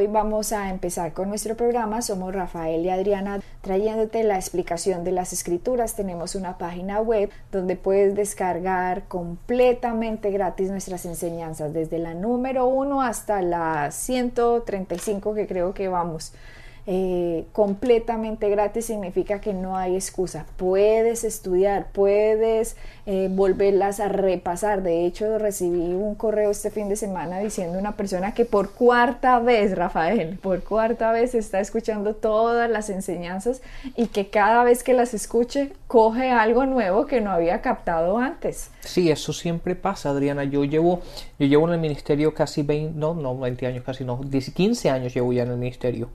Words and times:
Hoy 0.00 0.06
vamos 0.06 0.54
a 0.54 0.70
empezar 0.70 1.12
con 1.12 1.28
nuestro 1.28 1.58
programa. 1.58 2.00
Somos 2.00 2.34
Rafael 2.34 2.82
y 2.86 2.88
Adriana 2.88 3.42
trayéndote 3.60 4.24
la 4.24 4.36
explicación 4.36 5.04
de 5.04 5.12
las 5.12 5.34
escrituras. 5.34 5.94
Tenemos 5.94 6.34
una 6.34 6.56
página 6.56 7.02
web 7.02 7.28
donde 7.52 7.76
puedes 7.76 8.14
descargar 8.14 9.08
completamente 9.08 10.30
gratis 10.30 10.70
nuestras 10.70 11.04
enseñanzas, 11.04 11.74
desde 11.74 11.98
la 11.98 12.14
número 12.14 12.66
1 12.66 13.02
hasta 13.02 13.42
la 13.42 13.90
135 13.90 15.34
que 15.34 15.46
creo 15.46 15.74
que 15.74 15.88
vamos. 15.88 16.32
Eh, 16.86 17.44
completamente 17.52 18.48
gratis 18.48 18.86
significa 18.86 19.40
que 19.40 19.52
no 19.52 19.76
hay 19.76 19.96
excusa. 19.96 20.46
Puedes 20.56 21.24
estudiar, 21.24 21.88
puedes 21.92 22.74
eh, 23.12 23.26
volverlas 23.28 23.98
a 23.98 24.06
repasar. 24.06 24.84
De 24.84 25.04
hecho, 25.04 25.36
recibí 25.36 25.80
un 25.80 26.14
correo 26.14 26.48
este 26.52 26.70
fin 26.70 26.88
de 26.88 26.94
semana 26.94 27.40
diciendo 27.40 27.76
una 27.76 27.96
persona 27.96 28.34
que 28.34 28.44
por 28.44 28.70
cuarta 28.70 29.40
vez, 29.40 29.74
Rafael, 29.74 30.38
por 30.38 30.62
cuarta 30.62 31.10
vez 31.10 31.34
está 31.34 31.58
escuchando 31.58 32.14
todas 32.14 32.70
las 32.70 32.88
enseñanzas 32.88 33.62
y 33.96 34.06
que 34.06 34.28
cada 34.28 34.62
vez 34.62 34.84
que 34.84 34.94
las 34.94 35.12
escuche 35.12 35.72
coge 35.88 36.30
algo 36.30 36.66
nuevo 36.66 37.06
que 37.06 37.20
no 37.20 37.32
había 37.32 37.62
captado 37.62 38.16
antes. 38.16 38.70
Sí, 38.78 39.10
eso 39.10 39.32
siempre 39.32 39.74
pasa, 39.74 40.10
Adriana. 40.10 40.44
Yo 40.44 40.62
llevo, 40.62 41.00
yo 41.36 41.48
llevo 41.48 41.66
en 41.66 41.74
el 41.74 41.80
ministerio 41.80 42.32
casi 42.32 42.62
20, 42.62 42.96
no, 42.96 43.14
no 43.14 43.36
20 43.36 43.66
años, 43.66 43.82
casi 43.82 44.04
no, 44.04 44.20
15 44.20 44.88
años 44.88 45.12
llevo 45.12 45.32
ya 45.32 45.42
en 45.42 45.50
el 45.50 45.56
ministerio 45.56 46.10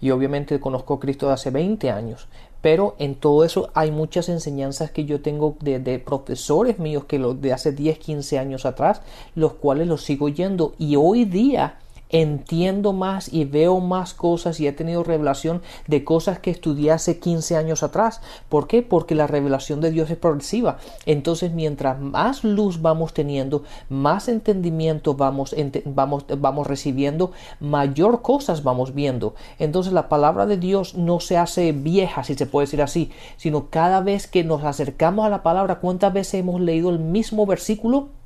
y 0.00 0.10
obviamente 0.10 0.58
conozco 0.60 0.94
a 0.94 1.00
Cristo 1.00 1.26
de 1.26 1.34
hace 1.34 1.50
20 1.50 1.90
años, 1.90 2.28
pero 2.60 2.96
en 2.98 3.14
todo 3.14 3.44
eso 3.44 3.70
hay 3.74 3.90
muchas 3.90 4.28
enseñanzas 4.28 4.90
que 4.90 5.04
yo 5.04 5.20
tengo 5.20 5.56
de, 5.60 5.78
de 5.78 5.98
profesores 5.98 6.78
míos 6.78 7.04
que 7.04 7.18
los 7.18 7.40
de 7.40 7.52
hace 7.52 7.72
10, 7.72 7.98
15 7.98 8.38
años 8.38 8.66
atrás, 8.66 9.02
los 9.34 9.54
cuales 9.54 9.86
los 9.86 10.02
sigo 10.02 10.26
oyendo 10.26 10.74
y 10.78 10.96
hoy 10.96 11.24
día 11.24 11.78
entiendo 12.10 12.92
más 12.92 13.32
y 13.32 13.44
veo 13.44 13.80
más 13.80 14.14
cosas 14.14 14.60
y 14.60 14.66
he 14.66 14.72
tenido 14.72 15.02
revelación 15.02 15.62
de 15.86 16.04
cosas 16.04 16.38
que 16.38 16.50
estudié 16.50 16.92
hace 16.92 17.18
15 17.18 17.56
años 17.56 17.82
atrás. 17.82 18.20
¿Por 18.48 18.66
qué? 18.66 18.82
Porque 18.82 19.14
la 19.14 19.26
revelación 19.26 19.80
de 19.80 19.90
Dios 19.90 20.10
es 20.10 20.16
progresiva. 20.16 20.78
Entonces, 21.06 21.52
mientras 21.52 22.00
más 22.00 22.44
luz 22.44 22.80
vamos 22.82 23.14
teniendo, 23.14 23.62
más 23.88 24.28
entendimiento 24.28 25.14
vamos, 25.14 25.54
vamos, 25.84 26.24
vamos 26.38 26.66
recibiendo, 26.66 27.32
mayor 27.60 28.22
cosas 28.22 28.62
vamos 28.62 28.94
viendo. 28.94 29.34
Entonces, 29.58 29.92
la 29.92 30.08
palabra 30.08 30.46
de 30.46 30.56
Dios 30.56 30.94
no 30.94 31.20
se 31.20 31.36
hace 31.36 31.72
vieja, 31.72 32.24
si 32.24 32.34
se 32.34 32.46
puede 32.46 32.66
decir 32.66 32.82
así, 32.82 33.10
sino 33.36 33.68
cada 33.70 34.00
vez 34.00 34.26
que 34.26 34.44
nos 34.44 34.64
acercamos 34.64 35.26
a 35.26 35.30
la 35.30 35.42
palabra, 35.42 35.80
¿cuántas 35.80 36.12
veces 36.12 36.34
hemos 36.34 36.60
leído 36.60 36.90
el 36.90 36.98
mismo 36.98 37.46
versículo? 37.46 38.17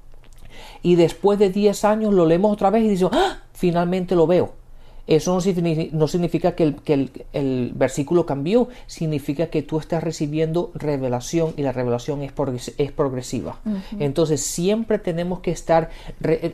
Y 0.82 0.96
después 0.96 1.38
de 1.38 1.50
10 1.50 1.84
años 1.84 2.14
lo 2.14 2.26
leemos 2.26 2.52
otra 2.52 2.70
vez 2.70 2.84
y 2.84 2.88
dice 2.88 3.08
¡Ah! 3.12 3.42
finalmente 3.52 4.14
lo 4.14 4.26
veo. 4.26 4.62
Eso 5.08 5.34
no 5.34 6.06
significa, 6.08 6.54
que, 6.54 6.74
el, 7.32 7.72
versículo 7.74 8.24
cambió, 8.24 8.68
significa 8.86 9.48
que 9.48 9.62
tú 9.62 9.80
estás 9.80 10.02
recibiendo 10.02 10.70
revelación 10.74 11.54
y 11.56 11.62
la 11.62 11.72
revelación 11.72 12.22
es, 12.22 12.32
es 12.78 12.92
progresiva. 12.92 13.58
Entonces 13.98 14.42
siempre 14.42 15.00
tenemos 15.00 15.40
que 15.40 15.50
estar 15.50 15.90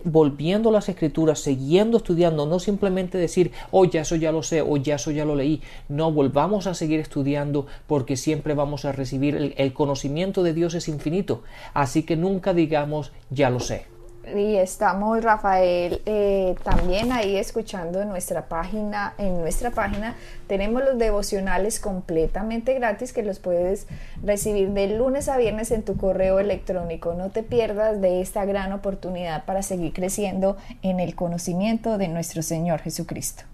volviendo 0.04 0.70
las 0.70 0.88
escrituras, 0.88 1.40
siguiendo 1.40 1.98
estudiando, 1.98 2.46
no 2.46 2.58
simplemente 2.58 3.18
decir, 3.18 3.52
oh, 3.70 3.84
ya 3.84 4.00
eso 4.00 4.16
ya 4.16 4.32
lo 4.32 4.42
sé, 4.42 4.62
o 4.62 4.78
ya 4.78 4.94
eso 4.94 5.10
ya 5.10 5.26
lo 5.26 5.34
leí. 5.34 5.60
No, 5.90 6.10
volvamos 6.10 6.66
a 6.66 6.72
seguir 6.72 7.00
estudiando 7.00 7.66
porque 7.86 8.16
siempre 8.16 8.54
vamos 8.54 8.86
a 8.86 8.92
recibir 8.92 9.54
el 9.56 9.72
conocimiento 9.74 10.42
de 10.42 10.54
Dios 10.54 10.74
es 10.74 10.88
infinito. 10.88 11.42
Así 11.74 12.02
que 12.02 12.16
nunca 12.16 12.54
digamos, 12.54 13.12
ya 13.30 13.50
lo 13.50 13.60
sé 13.60 13.97
y 14.36 14.56
estamos 14.56 15.22
Rafael 15.22 16.02
eh, 16.06 16.54
también 16.62 17.12
ahí 17.12 17.36
escuchando 17.36 18.02
en 18.02 18.08
nuestra 18.08 18.46
página 18.46 19.14
en 19.18 19.40
nuestra 19.40 19.70
página 19.70 20.16
tenemos 20.46 20.82
los 20.84 20.98
devocionales 20.98 21.80
completamente 21.80 22.74
gratis 22.74 23.12
que 23.12 23.22
los 23.22 23.38
puedes 23.38 23.86
recibir 24.22 24.70
de 24.70 24.88
lunes 24.88 25.28
a 25.28 25.36
viernes 25.36 25.70
en 25.70 25.82
tu 25.82 25.96
correo 25.96 26.40
electrónico. 26.40 27.14
No 27.14 27.30
te 27.30 27.42
pierdas 27.42 28.00
de 28.00 28.20
esta 28.20 28.44
gran 28.44 28.72
oportunidad 28.72 29.44
para 29.44 29.62
seguir 29.62 29.92
creciendo 29.92 30.56
en 30.82 31.00
el 31.00 31.14
conocimiento 31.14 31.98
de 31.98 32.08
nuestro 32.08 32.42
Señor 32.42 32.80
Jesucristo. 32.80 33.44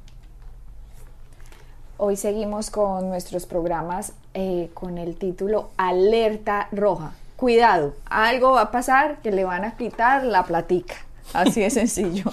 Hoy 1.97 2.17
seguimos 2.17 2.71
con 2.71 3.09
nuestros 3.09 3.47
programas 3.47 4.13
eh, 4.35 4.71
con 4.75 4.99
el 4.99 5.17
título 5.17 5.71
Alerta 5.77 6.69
Roja 6.73 7.13
cuidado, 7.37 7.95
algo 8.09 8.53
va 8.53 8.63
a 8.63 8.71
pasar 8.71 9.19
que 9.23 9.31
le 9.31 9.45
van 9.45 9.65
a 9.65 9.77
quitar 9.77 10.25
la 10.25 10.45
platica. 10.45 10.95
Así 11.33 11.61
de 11.61 11.71
sencillo. 11.71 12.31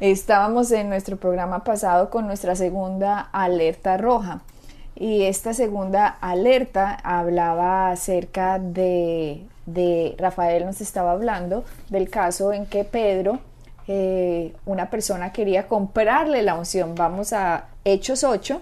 Estábamos 0.00 0.72
en 0.72 0.88
nuestro 0.88 1.16
programa 1.16 1.64
pasado 1.64 2.10
con 2.10 2.26
nuestra 2.26 2.56
segunda 2.56 3.20
alerta 3.32 3.96
roja. 3.96 4.40
Y 4.96 5.24
esta 5.24 5.54
segunda 5.54 6.06
alerta 6.06 6.98
hablaba 7.02 7.90
acerca 7.90 8.58
de, 8.58 9.44
de 9.66 10.14
Rafael 10.18 10.64
nos 10.64 10.80
estaba 10.80 11.12
hablando 11.12 11.64
del 11.90 12.08
caso 12.08 12.52
en 12.52 12.66
que 12.66 12.84
Pedro, 12.84 13.40
eh, 13.88 14.54
una 14.66 14.90
persona 14.90 15.32
quería 15.32 15.66
comprarle 15.66 16.42
la 16.42 16.54
unción. 16.54 16.94
Vamos 16.94 17.32
a 17.32 17.66
Hechos 17.84 18.24
8, 18.24 18.60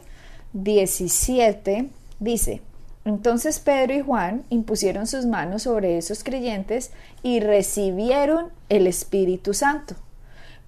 17, 0.55 1.89
dice, 2.19 2.63
entonces 3.05 3.59
Pedro 3.59 3.95
y 3.95 4.01
Juan 4.01 4.45
impusieron 4.49 5.07
sus 5.07 5.27
manos 5.27 5.63
sobre 5.63 5.99
esos 5.99 6.23
creyentes 6.23 6.93
y 7.23 7.41
recibieron 7.41 8.47
el 8.69 8.87
Espíritu 8.87 9.55
Santo. 9.55 9.95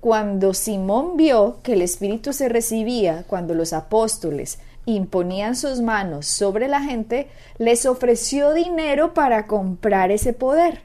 Cuando 0.00 0.52
Simón 0.52 1.16
vio 1.16 1.58
que 1.62 1.74
el 1.74 1.82
Espíritu 1.82 2.32
se 2.32 2.48
recibía 2.48 3.24
cuando 3.26 3.54
los 3.54 3.72
apóstoles 3.72 4.58
imponían 4.84 5.56
sus 5.56 5.80
manos 5.80 6.26
sobre 6.26 6.68
la 6.68 6.82
gente, 6.82 7.28
les 7.58 7.86
ofreció 7.86 8.52
dinero 8.52 9.14
para 9.14 9.46
comprar 9.46 10.10
ese 10.10 10.32
poder. 10.32 10.82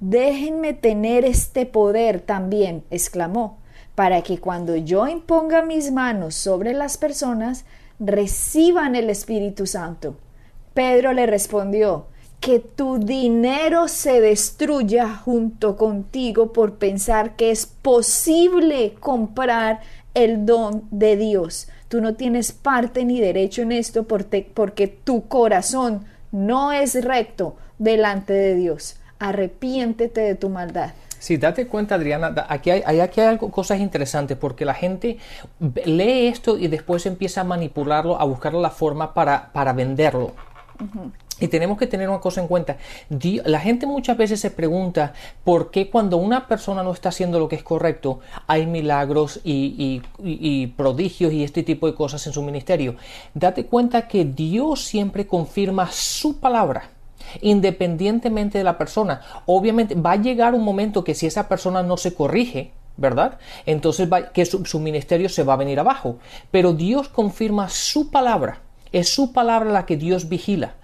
Déjenme 0.00 0.72
tener 0.72 1.24
este 1.24 1.66
poder 1.66 2.20
también, 2.20 2.82
exclamó, 2.90 3.58
para 3.94 4.22
que 4.22 4.38
cuando 4.38 4.74
yo 4.74 5.06
imponga 5.06 5.62
mis 5.62 5.92
manos 5.92 6.34
sobre 6.34 6.72
las 6.72 6.96
personas, 6.96 7.64
reciban 8.00 8.96
el 8.96 9.10
Espíritu 9.10 9.66
Santo. 9.66 10.16
Pedro 10.74 11.12
le 11.12 11.26
respondió, 11.26 12.06
que 12.42 12.58
tu 12.58 12.98
dinero 12.98 13.86
se 13.86 14.20
destruya 14.20 15.14
junto 15.14 15.76
contigo 15.76 16.52
por 16.52 16.74
pensar 16.74 17.36
que 17.36 17.52
es 17.52 17.66
posible 17.66 18.94
comprar 18.98 19.80
el 20.14 20.44
don 20.44 20.82
de 20.90 21.16
Dios. 21.16 21.68
Tú 21.86 22.00
no 22.00 22.14
tienes 22.14 22.50
parte 22.50 23.04
ni 23.04 23.20
derecho 23.20 23.62
en 23.62 23.70
esto 23.70 24.08
porque, 24.08 24.88
tu 25.04 25.28
corazón 25.28 26.04
no 26.32 26.72
es 26.72 27.04
recto 27.04 27.54
delante 27.78 28.32
de 28.32 28.56
Dios. 28.56 28.96
Arrepiéntete 29.20 30.20
de 30.22 30.34
tu 30.34 30.48
maldad. 30.48 30.90
Sí, 31.20 31.36
date 31.36 31.68
cuenta, 31.68 31.94
Adriana, 31.94 32.34
aquí 32.48 32.70
hay, 32.70 32.98
aquí 32.98 33.20
hay 33.20 33.28
algo, 33.28 33.52
cosas 33.52 33.78
interesantes 33.78 34.36
porque 34.36 34.64
la 34.64 34.74
gente 34.74 35.18
lee 35.84 36.26
esto 36.26 36.58
y 36.58 36.66
después 36.66 37.06
empieza 37.06 37.42
a 37.42 37.44
manipularlo, 37.44 38.20
a 38.20 38.24
buscar 38.24 38.54
la 38.54 38.70
forma 38.70 39.14
para, 39.14 39.52
para 39.52 39.72
venderlo. 39.72 40.32
Y 41.40 41.48
tenemos 41.48 41.76
que 41.76 41.88
tener 41.88 42.08
una 42.08 42.20
cosa 42.20 42.40
en 42.40 42.46
cuenta. 42.46 42.76
La 43.44 43.58
gente 43.58 43.86
muchas 43.86 44.16
veces 44.16 44.38
se 44.38 44.50
pregunta 44.50 45.12
por 45.42 45.70
qué 45.70 45.90
cuando 45.90 46.16
una 46.16 46.46
persona 46.46 46.84
no 46.84 46.92
está 46.92 47.08
haciendo 47.08 47.40
lo 47.40 47.48
que 47.48 47.56
es 47.56 47.64
correcto 47.64 48.20
hay 48.46 48.66
milagros 48.66 49.40
y, 49.42 50.02
prodigios 50.76 51.32
y 51.32 51.42
este 51.42 51.62
tipo 51.62 51.86
de 51.86 51.94
cosas 51.94 52.24
en 52.26 52.32
su 52.32 52.42
ministerio. 52.42 52.94
Date 53.34 53.66
cuenta 53.66 54.06
que 54.06 54.24
Dios 54.24 54.84
siempre 54.84 55.26
confirma 55.26 55.90
su 55.90 56.38
palabra 56.38 56.90
independientemente 57.40 58.58
de 58.58 58.64
la 58.64 58.78
persona. 58.78 59.22
Obviamente 59.46 59.94
va 59.94 60.12
a 60.12 60.16
llegar 60.16 60.54
un 60.54 60.64
momento 60.64 61.02
que 61.02 61.14
si 61.14 61.26
esa 61.26 61.48
persona 61.48 61.82
no 61.82 61.96
se 61.96 62.14
corrige, 62.14 62.72
¿verdad? 62.96 63.38
Entonces 63.64 64.12
va, 64.12 64.32
que 64.32 64.44
su 64.44 64.80
ministerio 64.80 65.28
se 65.28 65.42
va 65.42 65.54
a 65.54 65.56
venir 65.56 65.80
abajo. 65.80 66.18
Pero 66.50 66.72
Dios 66.72 67.08
confirma 67.08 67.68
su 67.68 68.10
palabra 68.10 68.60
es 68.92 69.08
su 69.08 69.32
palabra 69.32 69.70
la 69.70 69.86
que 69.86 69.96
Dios 69.96 70.28
vigila. 70.28 70.74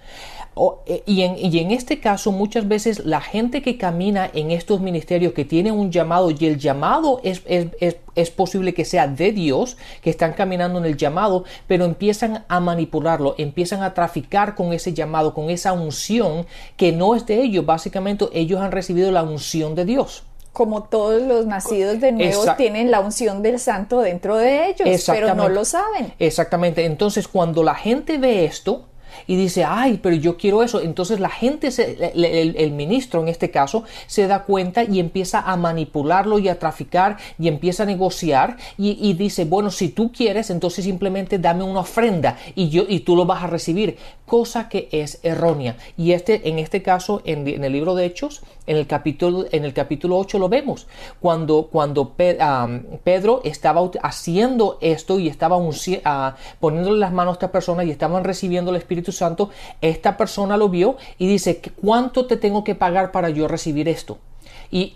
eh, 0.87 1.03
y, 1.07 1.23
en, 1.23 1.71
este 1.71 2.01
caso 2.01 2.33
muchas 2.33 2.67
veces 2.67 3.05
la 3.05 3.21
gente 3.21 3.63
que 3.63 3.79
camina 3.79 4.29
en 4.33 4.51
estos 4.51 4.81
ministerios 4.81 5.33
que 5.33 5.45
tiene 5.45 5.71
un 5.71 5.93
llamado 5.93 6.31
y 6.31 6.47
el 6.47 6.59
llamado 6.59 7.21
es, 7.23 7.43
es, 7.47 7.69
es, 7.81 7.97
es, 8.17 8.31
posible 8.31 8.75
que 8.75 8.85
sea 8.85 9.07
de 9.07 9.31
Dios, 9.33 9.77
que 10.03 10.11
están 10.11 10.33
caminando 10.33 10.79
en 10.81 10.87
el 10.87 10.97
llamado, 10.97 11.45
pero 11.69 11.85
empiezan 11.85 12.45
a 12.49 12.61
manipularlo, 12.61 13.37
empiezan 13.39 13.83
a 13.83 13.95
traficar 13.95 14.57
con 14.57 14.73
ese 14.73 14.93
llamado, 14.93 15.33
con 15.33 15.51
esa 15.51 15.73
unción 15.73 16.47
que 16.77 16.91
no 16.93 17.15
es 17.15 17.25
de 17.27 17.41
ellos, 17.43 17.65
básicamente 17.65 18.27
ellos 18.33 18.61
han 18.61 18.73
recibido 18.73 19.13
la 19.13 19.23
unción 19.23 19.75
de 19.75 19.85
Dios 19.85 20.25
como 20.59 20.83
todos 20.83 21.23
los 21.23 21.47
nacidos 21.47 22.01
de 22.01 22.11
nuevo 22.11 22.45
tienen 22.57 22.91
la 22.91 22.99
unción 22.99 23.45
del 23.45 23.61
santo 23.61 24.01
dentro 24.01 24.37
de 24.37 24.71
ellos, 24.71 25.05
pero 25.07 25.33
no 25.37 25.49
lo 25.49 25.65
saben. 25.65 26.13
Exactamente. 26.19 26.85
Entonces, 26.85 27.29
cuando 27.29 27.63
la 27.63 27.77
gente 27.77 28.19
ve 28.19 28.45
esto, 28.45 28.89
y 29.27 29.37
dice, 29.37 29.65
ay, 29.65 29.99
pero 30.03 30.17
yo 30.17 30.37
quiero 30.37 30.63
eso. 30.63 30.81
Entonces 30.81 31.21
la 31.21 31.31
gente, 31.31 31.69
el, 32.15 32.73
ministro 32.73 33.21
en 33.21 33.29
este 33.29 33.51
caso, 33.51 33.85
se 34.07 34.27
da 34.27 34.45
cuenta 34.45 34.85
y 34.85 35.01
empieza 35.01 35.41
a 35.41 35.57
manipularlo 35.57 36.39
y 36.39 36.49
a 36.49 36.59
traficar 36.59 37.17
y 37.39 37.49
empieza 37.49 37.83
a 37.83 37.87
negociar 37.87 38.57
y, 38.77 39.13
dice, 39.15 39.45
bueno, 39.45 39.71
si 39.71 39.89
tú 39.89 40.13
quieres, 40.13 40.51
entonces 40.51 40.85
simplemente 40.85 41.39
dame 41.39 41.65
una 41.65 41.81
ofrenda 41.81 42.37
y, 42.55 42.69
yo, 42.69 42.85
y 42.89 43.01
tú 43.01 43.17
lo 43.17 43.27
vas 43.27 43.43
a 43.43 43.47
recibir, 43.47 43.97
cosa 44.27 44.69
que 44.69 44.89
es 44.93 45.21
errónea. 45.23 45.77
Y 45.97 46.13
este, 46.13 46.49
en 46.49 46.59
este 46.59 46.83
caso, 46.83 47.23
en, 47.25 47.47
el 47.47 47.73
libro 47.73 47.95
de 47.95 48.05
Hechos, 48.05 48.43
en 48.67 48.77
el 48.77 48.87
capítulo, 48.87 49.47
en 49.51 49.65
el 49.65 49.73
capítulo 49.73 50.19
8 50.19 50.39
lo 50.39 50.49
vemos, 50.49 50.87
cuando, 51.21 51.69
cuando 51.73 52.15
Pedro 52.15 53.41
estaba 53.45 53.91
haciendo 54.03 54.79
esto 54.81 55.19
y 55.19 55.29
estaba 55.29 55.57
uh, 55.57 55.73
poniéndole 56.61 56.99
las 56.99 57.13
manos 57.13 57.33
a 57.33 57.35
esta 57.35 57.53
persona 57.53 57.85
y 57.85 57.91
estaban 57.91 58.25
recibiendo 58.25 58.71
el 58.71 58.77
Espíritu 58.77 58.98
Santo, 59.13 59.51
esta 59.81 60.17
persona 60.17 60.57
lo 60.57 60.69
vio 60.69 60.97
y 61.19 61.27
dice, 61.27 61.61
¿cuánto 61.81 62.27
te 62.27 62.37
tengo 62.37 62.65
que 62.65 62.75
pagar 62.75 63.13
para 63.13 63.31
yo 63.31 63.49
recibir 63.49 63.89
esto? 63.89 64.19
Y, 64.71 64.95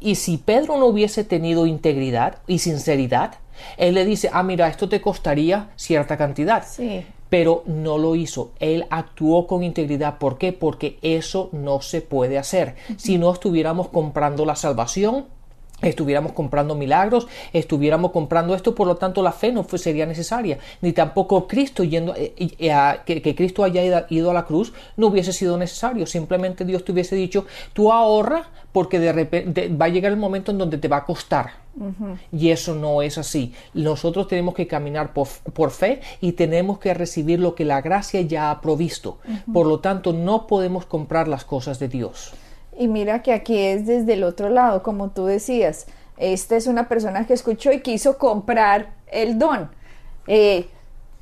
y 0.00 0.14
si 0.14 0.36
Pedro 0.38 0.76
no 0.78 0.86
hubiese 0.86 1.24
tenido 1.24 1.66
integridad 1.66 2.38
y 2.46 2.58
sinceridad, 2.58 3.34
él 3.76 3.94
le 3.94 4.04
dice, 4.04 4.30
ah, 4.32 4.42
mira, 4.42 4.68
esto 4.68 4.88
te 4.88 5.00
costaría 5.00 5.70
cierta 5.76 6.16
cantidad. 6.16 6.64
Sí. 6.66 7.04
Pero 7.28 7.62
no 7.66 7.98
lo 7.98 8.16
hizo. 8.16 8.52
Él 8.58 8.86
actuó 8.90 9.46
con 9.46 9.62
integridad. 9.62 10.18
¿Por 10.18 10.36
qué? 10.36 10.52
Porque 10.52 10.98
eso 11.02 11.48
no 11.52 11.80
se 11.80 12.00
puede 12.00 12.38
hacer. 12.38 12.74
Si 12.96 13.18
no 13.18 13.32
estuviéramos 13.32 13.88
comprando 13.88 14.44
la 14.44 14.56
salvación, 14.56 15.26
estuviéramos 15.82 16.32
comprando 16.32 16.74
milagros, 16.74 17.26
estuviéramos 17.52 18.12
comprando 18.12 18.54
esto, 18.54 18.74
por 18.74 18.86
lo 18.86 18.96
tanto 18.96 19.22
la 19.22 19.32
fe 19.32 19.52
no 19.52 19.66
sería 19.76 20.06
necesaria, 20.06 20.58
ni 20.80 20.92
tampoco 20.92 21.46
Cristo 21.46 21.84
yendo, 21.84 22.14
eh, 22.16 22.32
que, 23.04 23.34
Cristo 23.34 23.64
haya 23.64 24.06
ido 24.08 24.30
a 24.30 24.34
la 24.34 24.44
cruz 24.44 24.72
no 24.96 25.08
hubiese 25.08 25.32
sido 25.32 25.56
necesario, 25.56 26.06
simplemente 26.06 26.64
Dios 26.64 26.84
te 26.84 26.92
hubiese 26.92 27.16
dicho, 27.16 27.46
tú 27.72 27.92
ahorra 27.92 28.48
porque 28.72 28.98
de 28.98 29.12
repente 29.12 29.68
va 29.68 29.86
a 29.86 29.88
llegar 29.88 30.12
el 30.12 30.18
momento 30.18 30.52
en 30.52 30.58
donde 30.58 30.78
te 30.78 30.88
va 30.88 30.98
a 30.98 31.04
costar. 31.04 31.60
Y 32.32 32.50
eso 32.50 32.74
no 32.74 33.00
es 33.00 33.16
así. 33.16 33.54
Nosotros 33.74 34.28
tenemos 34.28 34.54
que 34.54 34.66
caminar 34.66 35.12
por, 35.12 35.70
fe 35.70 36.00
y 36.20 36.32
tenemos 36.32 36.78
que 36.78 36.92
recibir 36.94 37.40
lo 37.40 37.54
que 37.54 37.64
la 37.64 37.80
gracia 37.80 38.20
ya 38.20 38.50
ha 38.50 38.60
provisto. 38.60 39.18
Por 39.52 39.66
lo 39.66 39.80
tanto, 39.80 40.12
no 40.12 40.46
podemos 40.46 40.84
comprar 40.86 41.28
las 41.28 41.44
cosas 41.44 41.78
de 41.78 41.88
Dios. 41.88 42.32
Y 42.80 42.88
mira 42.88 43.20
que 43.20 43.34
aquí 43.34 43.58
es 43.58 43.84
desde 43.84 44.14
el 44.14 44.24
otro 44.24 44.48
lado, 44.48 44.82
como 44.82 45.10
tú 45.10 45.26
decías. 45.26 45.84
Esta 46.16 46.56
es 46.56 46.66
una 46.66 46.88
persona 46.88 47.26
que 47.26 47.34
escuchó 47.34 47.70
y 47.72 47.80
quiso 47.80 48.16
comprar 48.16 48.94
el 49.06 49.38
don. 49.38 49.70
Eh, 50.26 50.66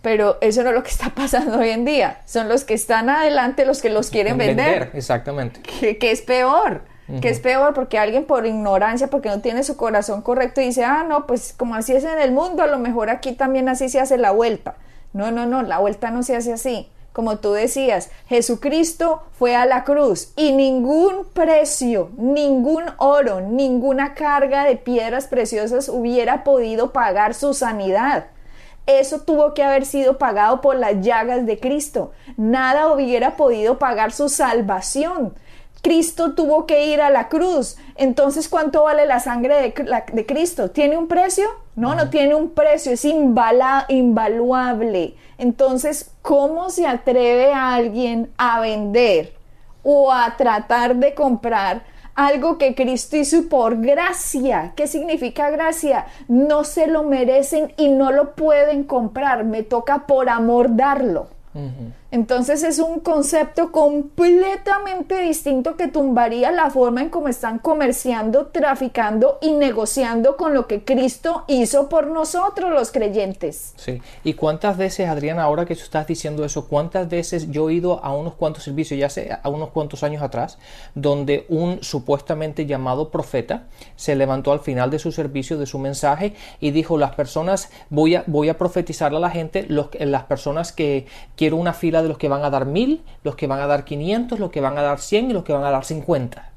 pero 0.00 0.38
eso 0.40 0.62
no 0.62 0.68
es 0.68 0.76
lo 0.76 0.84
que 0.84 0.90
está 0.90 1.10
pasando 1.16 1.58
hoy 1.58 1.70
en 1.70 1.84
día. 1.84 2.20
Son 2.26 2.48
los 2.48 2.62
que 2.62 2.74
están 2.74 3.10
adelante 3.10 3.66
los 3.66 3.82
que 3.82 3.90
los 3.90 4.08
quieren 4.08 4.38
vender. 4.38 4.92
Exactamente. 4.94 5.60
Que, 5.60 6.12
es 6.12 6.22
peor. 6.22 6.82
Que 7.20 7.28
es 7.28 7.40
peor 7.40 7.74
porque 7.74 7.98
alguien 7.98 8.24
por 8.24 8.46
ignorancia, 8.46 9.08
porque 9.08 9.28
no 9.28 9.40
tiene 9.40 9.64
su 9.64 9.76
corazón 9.76 10.22
correcto, 10.22 10.60
dice, 10.60 10.84
ah, 10.84 11.04
no, 11.08 11.26
pues 11.26 11.54
como 11.56 11.74
así 11.74 11.92
es 11.92 12.04
en 12.04 12.20
el 12.20 12.30
mundo, 12.30 12.62
a 12.62 12.68
lo 12.68 12.78
mejor 12.78 13.10
aquí 13.10 13.32
también 13.32 13.68
así 13.68 13.88
se 13.88 13.98
hace 13.98 14.16
la 14.16 14.30
vuelta. 14.30 14.76
No, 15.12 15.32
no, 15.32 15.44
no, 15.44 15.62
la 15.62 15.80
vuelta 15.80 16.12
no 16.12 16.22
se 16.22 16.36
hace 16.36 16.52
así 16.52 16.88
como 17.12 17.38
tú 17.38 17.52
decías, 17.52 18.10
Jesucristo 18.28 19.22
fue 19.32 19.56
a 19.56 19.66
la 19.66 19.84
cruz 19.84 20.32
y 20.36 20.52
ningún 20.52 21.26
precio, 21.32 22.10
ningún 22.16 22.84
oro, 22.98 23.40
ninguna 23.40 24.14
carga 24.14 24.64
de 24.64 24.76
piedras 24.76 25.26
preciosas 25.26 25.88
hubiera 25.88 26.44
podido 26.44 26.92
pagar 26.92 27.34
su 27.34 27.54
sanidad. 27.54 28.26
Eso 28.86 29.20
tuvo 29.20 29.52
que 29.52 29.62
haber 29.62 29.84
sido 29.84 30.16
pagado 30.16 30.62
por 30.62 30.76
las 30.76 31.00
llagas 31.02 31.44
de 31.44 31.60
Cristo. 31.60 32.12
Nada 32.36 32.90
hubiera 32.90 33.36
podido 33.36 33.78
pagar 33.78 34.12
su 34.12 34.30
salvación. 34.30 35.34
Cristo 35.82 36.34
tuvo 36.34 36.66
que 36.66 36.86
ir 36.86 37.00
a 37.00 37.10
la 37.10 37.28
cruz. 37.28 37.76
Entonces, 37.96 38.48
¿cuánto 38.48 38.84
vale 38.84 39.06
la 39.06 39.20
sangre 39.20 39.74
de, 39.74 40.26
Cristo? 40.26 40.70
¿Tiene 40.70 40.96
un 40.96 41.06
precio? 41.06 41.44
No, 41.78 41.94
no, 41.94 42.10
tiene 42.10 42.34
un 42.34 42.50
precio, 42.50 42.90
es 42.90 43.04
invaluable. 43.04 45.14
Entonces, 45.38 46.10
¿cómo 46.22 46.70
se 46.70 46.88
atreve 46.88 47.52
a 47.52 47.74
alguien 47.74 48.32
a 48.36 48.58
vender 48.58 49.34
o 49.84 50.12
a 50.12 50.36
tratar 50.36 50.96
de 50.96 51.14
comprar 51.14 51.84
algo 52.16 52.58
que 52.58 52.74
Cristo 52.74 53.16
hizo 53.16 53.48
por 53.48 53.80
gracia? 53.80 54.72
¿Qué 54.74 54.88
significa 54.88 55.50
gracia? 55.50 56.06
No 56.26 56.64
se 56.64 56.88
lo 56.88 57.04
merecen 57.04 57.72
y 57.76 57.90
no 57.90 58.10
lo 58.10 58.34
pueden 58.34 58.82
comprar, 58.82 59.44
me 59.44 59.62
toca 59.62 60.08
por 60.08 60.28
amor 60.28 60.74
darlo. 60.74 61.28
Entonces 62.10 62.62
es 62.62 62.78
un 62.78 63.00
concepto 63.00 63.70
completamente 63.70 65.20
distinto 65.20 65.76
que 65.76 65.88
tumbaría 65.88 66.50
la 66.50 66.70
forma 66.70 67.02
en 67.02 67.10
cómo 67.10 67.28
están 67.28 67.58
comerciando, 67.58 68.46
traficando 68.46 69.38
y 69.42 69.52
negociando 69.52 70.36
con 70.38 70.54
lo 70.54 70.66
que 70.66 70.84
Cristo 70.84 71.44
hizo 71.48 71.90
por 71.90 72.06
nosotros 72.06 72.70
los 72.72 72.92
creyentes. 72.92 73.74
Sí, 73.76 74.00
y 74.24 74.32
cuántas 74.34 74.78
veces, 74.78 75.06
Adriana, 75.08 75.42
ahora 75.42 75.66
que 75.66 75.74
tú 75.76 75.82
estás 75.82 76.06
diciendo 76.06 76.46
eso, 76.46 76.66
cuántas 76.66 77.10
veces 77.10 77.50
yo 77.50 77.68
he 77.68 77.74
ido 77.74 78.02
a 78.02 78.14
unos 78.14 78.34
cuantos 78.34 78.64
servicios, 78.64 78.98
ya 78.98 79.10
sé, 79.10 79.36
a 79.42 79.48
unos 79.50 79.68
cuantos 79.70 80.02
años 80.02 80.22
atrás, 80.22 80.58
donde 80.94 81.44
un 81.50 81.82
supuestamente 81.82 82.64
llamado 82.64 83.10
profeta 83.10 83.64
se 83.96 84.16
levantó 84.16 84.52
al 84.52 84.60
final 84.60 84.90
de 84.90 84.98
su 84.98 85.12
servicio, 85.12 85.58
de 85.58 85.66
su 85.66 85.78
mensaje, 85.78 86.34
y 86.58 86.70
dijo, 86.70 86.96
las 86.96 87.14
personas, 87.14 87.70
voy 87.90 88.14
a, 88.14 88.24
voy 88.26 88.48
a 88.48 88.56
profetizar 88.56 89.14
a 89.14 89.18
la 89.18 89.28
gente, 89.28 89.66
los, 89.68 89.88
las 90.00 90.24
personas 90.24 90.72
que 90.72 91.06
quiero 91.36 91.56
una 91.56 91.74
fila 91.74 91.97
de 92.02 92.08
los 92.08 92.18
que 92.18 92.28
van 92.28 92.44
a 92.44 92.50
dar 92.50 92.66
mil, 92.66 93.02
los 93.24 93.36
que 93.36 93.46
van 93.46 93.60
a 93.60 93.66
dar 93.66 93.84
500, 93.84 94.38
los 94.38 94.50
que 94.50 94.60
van 94.60 94.78
a 94.78 94.82
dar 94.82 94.98
100 94.98 95.30
y 95.30 95.32
los 95.32 95.44
que 95.44 95.52
van 95.52 95.64
a 95.64 95.70
dar 95.70 95.84
50. 95.84 96.50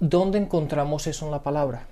¿Dónde 0.00 0.38
encontramos 0.38 1.06
eso 1.06 1.24
en 1.24 1.30
la 1.30 1.42
palabra? 1.42 1.86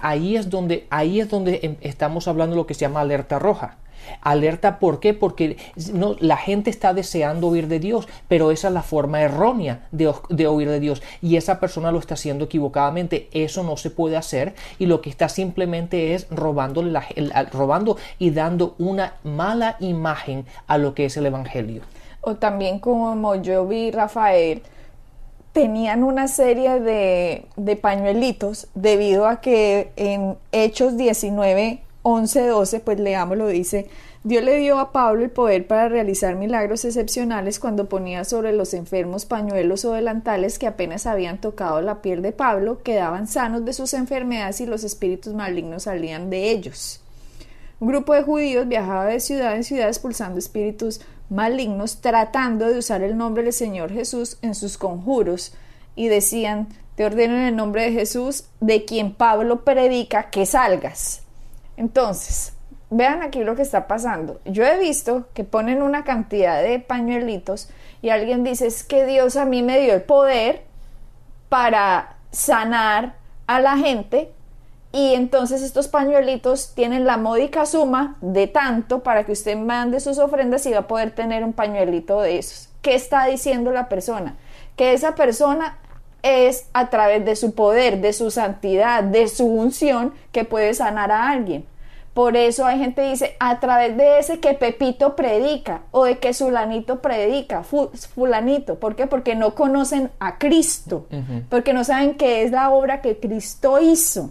Ahí 0.00 0.36
es 0.36 0.50
donde, 0.50 0.86
ahí 0.90 1.20
es 1.20 1.28
donde 1.28 1.60
em, 1.62 1.76
estamos 1.80 2.28
hablando 2.28 2.54
de 2.54 2.62
lo 2.62 2.66
que 2.66 2.74
se 2.74 2.80
llama 2.80 3.00
alerta 3.00 3.38
roja. 3.38 3.76
Alerta, 4.20 4.78
¿por 4.78 5.00
qué? 5.00 5.14
Porque 5.14 5.56
la 6.20 6.36
gente 6.36 6.70
está 6.70 6.94
deseando 6.94 7.48
oír 7.48 7.68
de 7.68 7.78
Dios, 7.78 8.08
pero 8.28 8.50
esa 8.50 8.68
es 8.68 8.74
la 8.74 8.82
forma 8.82 9.22
errónea 9.22 9.86
de, 9.92 10.46
oír 10.46 10.68
de 10.68 10.80
Dios 10.80 11.02
y 11.22 11.36
esa 11.36 11.60
persona 11.60 11.92
lo 11.92 11.98
está 11.98 12.14
haciendo 12.14 12.44
equivocadamente. 12.44 13.28
Eso 13.32 13.62
no 13.62 13.76
se 13.76 13.90
puede 13.90 14.16
hacer 14.16 14.54
y 14.78 14.86
lo 14.86 15.00
que 15.00 15.10
está 15.10 15.28
simplemente 15.28 16.14
es 16.14 16.26
robándole 16.30 16.90
la, 16.90 17.04
robando 17.52 17.96
y 18.18 18.30
dando 18.30 18.74
una 18.78 19.14
mala 19.22 19.76
imagen 19.80 20.46
a 20.66 20.78
lo 20.78 20.94
que 20.94 21.06
es 21.06 21.16
el 21.16 21.26
Evangelio. 21.26 21.82
O 22.20 22.36
también 22.36 22.78
como 22.78 23.36
yo 23.36 23.66
vi 23.66 23.90
Rafael, 23.90 24.62
tenían 25.52 26.02
una 26.02 26.26
serie 26.26 26.80
de 26.80 27.76
pañuelitos 27.76 28.68
debido 28.74 29.26
a 29.26 29.40
que 29.40 29.92
en 29.96 30.36
Hechos 30.50 30.96
19 30.96 31.83
11:12, 32.04 32.80
pues 32.80 33.00
leámoslo, 33.00 33.48
dice, 33.48 33.88
Dios 34.24 34.44
le 34.44 34.58
dio 34.58 34.78
a 34.78 34.92
Pablo 34.92 35.24
el 35.24 35.30
poder 35.30 35.66
para 35.66 35.88
realizar 35.88 36.36
milagros 36.36 36.84
excepcionales 36.84 37.58
cuando 37.58 37.88
ponía 37.88 38.24
sobre 38.24 38.52
los 38.52 38.74
enfermos 38.74 39.24
pañuelos 39.24 39.86
o 39.86 39.92
delantales 39.92 40.58
que 40.58 40.66
apenas 40.66 41.06
habían 41.06 41.40
tocado 41.40 41.80
la 41.80 42.02
piel 42.02 42.20
de 42.20 42.32
Pablo, 42.32 42.82
quedaban 42.82 43.26
sanos 43.26 43.64
de 43.64 43.72
sus 43.72 43.94
enfermedades 43.94 44.60
y 44.60 44.66
los 44.66 44.84
espíritus 44.84 45.32
malignos 45.34 45.84
salían 45.84 46.28
de 46.28 46.50
ellos. 46.50 47.00
Un 47.80 47.88
grupo 47.88 48.12
de 48.12 48.22
judíos 48.22 48.68
viajaba 48.68 49.06
de 49.06 49.18
ciudad 49.20 49.56
en 49.56 49.64
ciudad 49.64 49.88
expulsando 49.88 50.38
espíritus 50.38 51.00
malignos, 51.30 52.02
tratando 52.02 52.68
de 52.68 52.78
usar 52.78 53.02
el 53.02 53.16
nombre 53.16 53.42
del 53.44 53.52
Señor 53.52 53.90
Jesús 53.90 54.36
en 54.42 54.54
sus 54.54 54.78
conjuros, 54.78 55.54
y 55.96 56.08
decían, 56.08 56.68
te 56.96 57.04
ordeno 57.04 57.34
en 57.34 57.42
el 57.42 57.56
nombre 57.56 57.82
de 57.82 57.92
Jesús, 57.92 58.44
de 58.60 58.84
quien 58.84 59.14
Pablo 59.14 59.64
predica, 59.64 60.30
que 60.30 60.46
salgas. 60.46 61.23
Entonces, 61.76 62.52
vean 62.90 63.22
aquí 63.22 63.42
lo 63.44 63.56
que 63.56 63.62
está 63.62 63.86
pasando. 63.86 64.40
Yo 64.44 64.64
he 64.64 64.78
visto 64.78 65.28
que 65.34 65.44
ponen 65.44 65.82
una 65.82 66.04
cantidad 66.04 66.62
de 66.62 66.78
pañuelitos 66.78 67.68
y 68.02 68.10
alguien 68.10 68.44
dice, 68.44 68.66
es 68.66 68.84
que 68.84 69.06
Dios 69.06 69.36
a 69.36 69.44
mí 69.44 69.62
me 69.62 69.80
dio 69.80 69.94
el 69.94 70.02
poder 70.02 70.62
para 71.48 72.16
sanar 72.30 73.14
a 73.46 73.60
la 73.60 73.76
gente 73.76 74.32
y 74.92 75.14
entonces 75.14 75.62
estos 75.62 75.88
pañuelitos 75.88 76.74
tienen 76.74 77.04
la 77.04 77.16
módica 77.16 77.66
suma 77.66 78.16
de 78.20 78.46
tanto 78.46 79.02
para 79.02 79.24
que 79.24 79.32
usted 79.32 79.56
mande 79.56 80.00
sus 80.00 80.18
ofrendas 80.18 80.66
y 80.66 80.72
va 80.72 80.80
a 80.80 80.86
poder 80.86 81.14
tener 81.14 81.42
un 81.44 81.52
pañuelito 81.52 82.20
de 82.20 82.38
esos. 82.38 82.68
¿qué 82.84 82.94
está 82.94 83.26
diciendo 83.26 83.72
la 83.72 83.88
persona? 83.88 84.36
Que 84.76 84.92
esa 84.92 85.16
persona 85.16 85.78
es 86.24 86.68
a 86.72 86.90
través 86.90 87.24
de 87.24 87.36
su 87.36 87.54
poder, 87.54 88.00
de 88.00 88.12
su 88.12 88.30
santidad, 88.30 89.04
de 89.04 89.28
su 89.28 89.46
unción, 89.46 90.14
que 90.32 90.44
puede 90.44 90.74
sanar 90.74 91.12
a 91.12 91.30
alguien. 91.30 91.66
Por 92.14 92.36
eso 92.36 92.64
hay 92.64 92.78
gente 92.78 93.02
que 93.02 93.10
dice, 93.10 93.36
a 93.40 93.58
través 93.58 93.96
de 93.96 94.20
ese 94.20 94.38
que 94.38 94.54
Pepito 94.54 95.16
predica 95.16 95.82
o 95.90 96.04
de 96.04 96.18
que 96.18 96.32
Sulanito 96.32 97.02
predica, 97.02 97.64
fulanito. 97.64 98.76
¿Por 98.78 98.94
qué? 98.94 99.08
Porque 99.08 99.34
no 99.34 99.56
conocen 99.56 100.10
a 100.20 100.38
Cristo, 100.38 101.06
porque 101.50 101.72
no 101.72 101.82
saben 101.82 102.14
qué 102.14 102.44
es 102.44 102.52
la 102.52 102.70
obra 102.70 103.02
que 103.02 103.18
Cristo 103.18 103.80
hizo. 103.80 104.30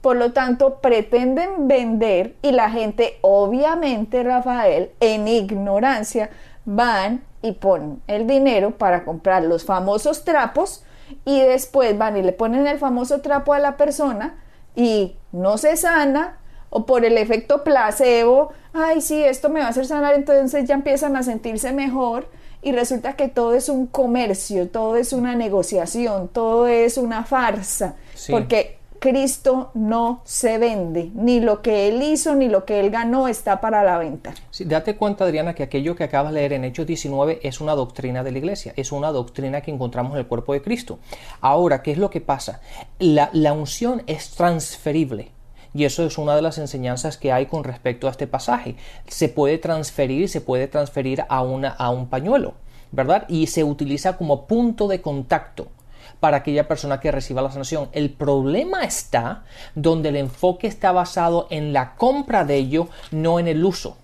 Por 0.00 0.16
lo 0.16 0.32
tanto, 0.32 0.76
pretenden 0.76 1.68
vender 1.68 2.34
y 2.40 2.52
la 2.52 2.70
gente, 2.70 3.18
obviamente, 3.20 4.22
Rafael, 4.22 4.90
en 5.00 5.28
ignorancia, 5.28 6.30
van 6.64 7.24
y 7.42 7.52
ponen 7.52 8.00
el 8.06 8.26
dinero 8.26 8.70
para 8.70 9.04
comprar 9.04 9.42
los 9.44 9.64
famosos 9.64 10.24
trapos 10.24 10.82
y 11.24 11.40
después 11.40 11.96
van 11.96 12.16
y 12.16 12.22
le 12.22 12.32
ponen 12.32 12.66
el 12.66 12.78
famoso 12.78 13.20
trapo 13.20 13.54
a 13.54 13.58
la 13.58 13.76
persona 13.76 14.42
y 14.74 15.16
no 15.32 15.58
se 15.58 15.76
sana 15.76 16.38
o 16.70 16.86
por 16.86 17.04
el 17.04 17.16
efecto 17.16 17.64
placebo, 17.64 18.50
ay, 18.72 19.00
sí, 19.00 19.22
esto 19.24 19.48
me 19.48 19.60
va 19.60 19.66
a 19.66 19.70
hacer 19.70 19.86
sanar, 19.86 20.14
entonces 20.14 20.66
ya 20.66 20.74
empiezan 20.74 21.16
a 21.16 21.22
sentirse 21.22 21.72
mejor 21.72 22.28
y 22.60 22.72
resulta 22.72 23.14
que 23.14 23.28
todo 23.28 23.54
es 23.54 23.68
un 23.68 23.86
comercio, 23.86 24.68
todo 24.68 24.96
es 24.96 25.12
una 25.12 25.34
negociación, 25.34 26.28
todo 26.28 26.66
es 26.66 26.98
una 26.98 27.24
farsa, 27.24 27.96
porque 28.30 28.77
Cristo 28.98 29.70
no 29.74 30.22
se 30.24 30.58
vende, 30.58 31.10
ni 31.14 31.40
lo 31.40 31.62
que 31.62 31.88
Él 31.88 32.02
hizo 32.02 32.34
ni 32.34 32.48
lo 32.48 32.64
que 32.64 32.80
Él 32.80 32.90
ganó 32.90 33.28
está 33.28 33.60
para 33.60 33.84
la 33.84 33.98
venta. 33.98 34.34
Date 34.60 34.96
cuenta, 34.96 35.24
Adriana, 35.24 35.54
que 35.54 35.62
aquello 35.62 35.94
que 35.94 36.04
acabas 36.04 36.32
de 36.32 36.40
leer 36.40 36.52
en 36.54 36.64
Hechos 36.64 36.86
19 36.86 37.40
es 37.42 37.60
una 37.60 37.74
doctrina 37.74 38.24
de 38.24 38.32
la 38.32 38.38
iglesia, 38.38 38.72
es 38.76 38.90
una 38.90 39.12
doctrina 39.12 39.60
que 39.60 39.70
encontramos 39.70 40.12
en 40.12 40.18
el 40.18 40.26
cuerpo 40.26 40.52
de 40.52 40.62
Cristo. 40.62 40.98
Ahora, 41.40 41.82
¿qué 41.82 41.92
es 41.92 41.98
lo 41.98 42.10
que 42.10 42.20
pasa? 42.20 42.60
La, 42.98 43.30
unción 43.52 44.02
es 44.06 44.30
transferible. 44.30 45.30
Y 45.74 45.84
eso 45.84 46.04
es 46.04 46.18
una 46.18 46.34
de 46.34 46.42
las 46.42 46.58
enseñanzas 46.58 47.18
que 47.18 47.30
hay 47.30 47.46
con 47.46 47.62
respecto 47.62 48.08
a 48.08 48.10
este 48.10 48.26
pasaje. 48.26 48.76
Se 49.06 49.28
puede 49.28 49.58
transferir, 49.58 50.28
se 50.28 50.40
puede 50.40 50.66
transferir 50.66 51.24
a 51.28 51.42
un 51.42 52.08
pañuelo, 52.08 52.54
¿verdad? 52.90 53.26
Y 53.28 53.46
se 53.48 53.64
utiliza 53.64 54.16
como 54.16 54.46
punto 54.46 54.88
de 54.88 55.00
contacto 55.02 55.68
para 56.20 56.38
aquella 56.38 56.68
persona 56.68 57.00
que 57.00 57.12
reciba 57.12 57.42
la 57.42 57.50
sanación. 57.50 57.88
El 57.92 58.10
problema 58.10 58.84
está 58.84 59.44
donde 59.74 60.10
el 60.10 60.16
enfoque 60.16 60.66
está 60.66 60.92
basado 60.92 61.46
en 61.50 61.72
la 61.72 61.94
compra 61.94 62.44
de 62.44 62.56
ello, 62.56 62.88
no 63.10 63.38
en 63.38 63.48
el 63.48 63.64
uso. 63.64 63.96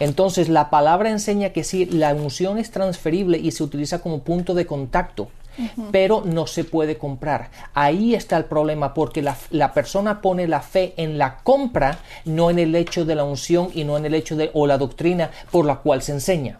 Entonces 0.00 0.48
la 0.48 0.70
palabra 0.70 1.10
enseña 1.10 1.50
que 1.50 1.64
sí, 1.64 1.86
la 1.86 2.14
unción 2.14 2.58
es 2.58 2.70
transferible 2.70 3.38
y 3.38 3.52
se 3.52 3.62
utiliza 3.62 4.00
como 4.00 4.22
punto 4.22 4.54
de 4.54 4.66
contacto 4.66 5.28
pero 5.90 6.22
no 6.24 6.46
se 6.46 6.64
puede 6.64 6.98
comprar. 6.98 7.50
Ahí 7.74 8.14
está 8.14 8.36
el 8.36 8.44
problema 8.44 8.94
porque 8.94 9.22
la, 9.22 9.72
persona 9.72 10.20
pone 10.20 10.46
la 10.48 10.60
fe 10.60 10.94
en 10.96 11.18
la 11.18 11.38
compra, 11.38 11.98
no 12.24 12.50
en 12.50 12.58
el 12.58 12.74
hecho 12.74 13.04
de 13.04 13.14
la 13.14 13.24
unción 13.24 13.68
y 13.74 13.84
no 13.84 13.96
en 13.96 14.06
el 14.06 14.14
hecho 14.14 14.36
de 14.36 14.50
o 14.54 14.66
la 14.66 14.78
doctrina 14.78 15.30
por 15.50 15.64
la 15.64 15.76
cual 15.76 16.02
se 16.02 16.12
enseña. 16.12 16.58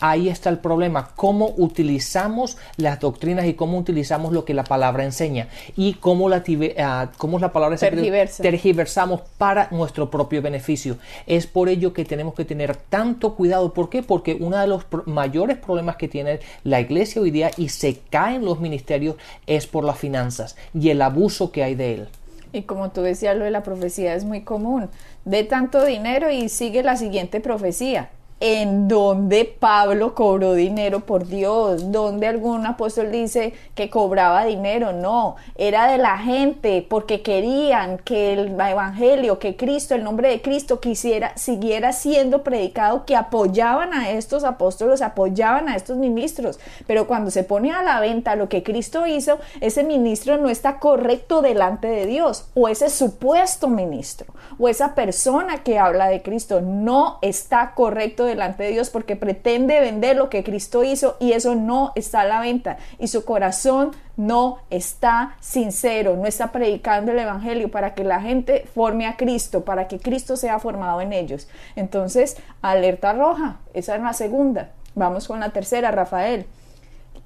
Ahí 0.00 0.28
está 0.28 0.50
el 0.50 0.58
problema, 0.58 1.10
cómo 1.14 1.52
utilizamos 1.56 2.56
las 2.76 3.00
doctrinas 3.00 3.46
y 3.46 3.54
cómo 3.54 3.78
utilizamos 3.78 4.32
lo 4.32 4.44
que 4.44 4.54
la 4.54 4.64
palabra 4.64 5.04
enseña 5.04 5.48
y 5.76 5.94
cómo 5.94 6.28
la, 6.28 6.42
ah, 6.78 7.08
cómo 7.16 7.38
la 7.38 7.52
palabra 7.52 7.76
tergiversamos 7.76 9.22
para 9.38 9.68
nuestro 9.70 10.10
propio 10.10 10.42
beneficio. 10.42 10.98
Es 11.26 11.46
por 11.46 11.68
ello 11.68 11.92
que 11.92 12.04
tenemos 12.04 12.34
que 12.34 12.44
tener 12.44 12.76
tanto 12.76 13.34
cuidado. 13.34 13.72
¿Por 13.72 13.90
qué? 13.90 14.02
Porque 14.02 14.36
uno 14.38 14.58
de 14.58 14.66
los 14.66 14.84
mayores 15.06 15.58
problemas 15.58 15.96
que 15.96 16.08
tiene 16.08 16.40
la 16.64 16.80
iglesia 16.80 17.22
hoy 17.22 17.30
día 17.30 17.50
y 17.56 17.68
se 17.68 18.00
cae 18.10 18.27
los 18.36 18.60
ministerios 18.60 19.16
es 19.46 19.66
por 19.66 19.84
las 19.84 19.98
finanzas 19.98 20.56
y 20.74 20.90
el 20.90 21.00
abuso 21.00 21.50
que 21.50 21.64
hay 21.64 21.74
de 21.74 21.94
él. 21.94 22.08
Y 22.52 22.62
como 22.62 22.90
tú 22.90 23.00
decías, 23.00 23.36
lo 23.36 23.44
de 23.44 23.50
la 23.50 23.62
profecía 23.62 24.14
es 24.14 24.24
muy 24.24 24.42
común. 24.42 24.90
De 25.24 25.44
tanto 25.44 25.84
dinero 25.84 26.30
y 26.30 26.50
sigue 26.50 26.82
la 26.82 26.96
siguiente 26.96 27.40
profecía 27.40 28.10
en 28.40 28.86
donde 28.86 29.44
Pablo 29.44 30.14
cobró 30.14 30.54
dinero 30.54 31.00
por 31.00 31.26
Dios, 31.26 31.90
donde 31.90 32.28
algún 32.28 32.66
apóstol 32.66 33.10
dice 33.10 33.52
que 33.74 33.90
cobraba 33.90 34.44
dinero, 34.44 34.92
no, 34.92 35.36
era 35.56 35.90
de 35.90 35.98
la 35.98 36.18
gente 36.18 36.86
porque 36.88 37.22
querían 37.22 37.98
que 37.98 38.32
el 38.34 38.60
evangelio, 38.60 39.38
que 39.38 39.56
Cristo, 39.56 39.94
el 39.94 40.04
nombre 40.04 40.28
de 40.28 40.40
Cristo 40.40 40.80
quisiera 40.80 41.36
siguiera 41.36 41.92
siendo 41.92 42.42
predicado, 42.42 43.04
que 43.04 43.16
apoyaban 43.16 43.92
a 43.92 44.10
estos 44.10 44.44
apóstoles, 44.44 45.02
apoyaban 45.02 45.68
a 45.68 45.76
estos 45.76 45.96
ministros, 45.96 46.60
pero 46.86 47.06
cuando 47.06 47.30
se 47.30 47.42
pone 47.42 47.72
a 47.72 47.82
la 47.82 48.00
venta 48.00 48.36
lo 48.36 48.48
que 48.48 48.62
Cristo 48.62 49.06
hizo, 49.06 49.38
ese 49.60 49.82
ministro 49.82 50.38
no 50.38 50.48
está 50.48 50.78
correcto 50.78 51.42
delante 51.42 51.88
de 51.88 52.06
Dios, 52.06 52.46
o 52.54 52.68
ese 52.68 52.88
supuesto 52.88 53.68
ministro, 53.68 54.26
o 54.58 54.68
esa 54.68 54.94
persona 54.94 55.64
que 55.64 55.78
habla 55.78 56.08
de 56.08 56.22
Cristo 56.22 56.60
no 56.60 57.18
está 57.22 57.72
correcto 57.74 58.27
delante 58.28 58.62
de 58.62 58.70
Dios 58.70 58.90
porque 58.90 59.16
pretende 59.16 59.80
vender 59.80 60.16
lo 60.16 60.30
que 60.30 60.44
Cristo 60.44 60.84
hizo 60.84 61.16
y 61.18 61.32
eso 61.32 61.54
no 61.54 61.92
está 61.96 62.20
a 62.20 62.24
la 62.24 62.40
venta 62.40 62.78
y 62.98 63.08
su 63.08 63.24
corazón 63.24 63.90
no 64.16 64.58
está 64.70 65.36
sincero, 65.40 66.16
no 66.16 66.26
está 66.26 66.52
predicando 66.52 67.12
el 67.12 67.18
Evangelio 67.18 67.70
para 67.70 67.94
que 67.94 68.04
la 68.04 68.20
gente 68.20 68.64
forme 68.74 69.06
a 69.06 69.16
Cristo, 69.16 69.64
para 69.64 69.88
que 69.88 69.98
Cristo 69.98 70.36
sea 70.36 70.58
formado 70.58 71.00
en 71.00 71.12
ellos. 71.12 71.48
Entonces, 71.76 72.36
alerta 72.62 73.12
roja, 73.12 73.60
esa 73.74 73.96
es 73.96 74.02
la 74.02 74.12
segunda. 74.12 74.70
Vamos 74.94 75.28
con 75.28 75.40
la 75.40 75.50
tercera, 75.50 75.90
Rafael. 75.90 76.46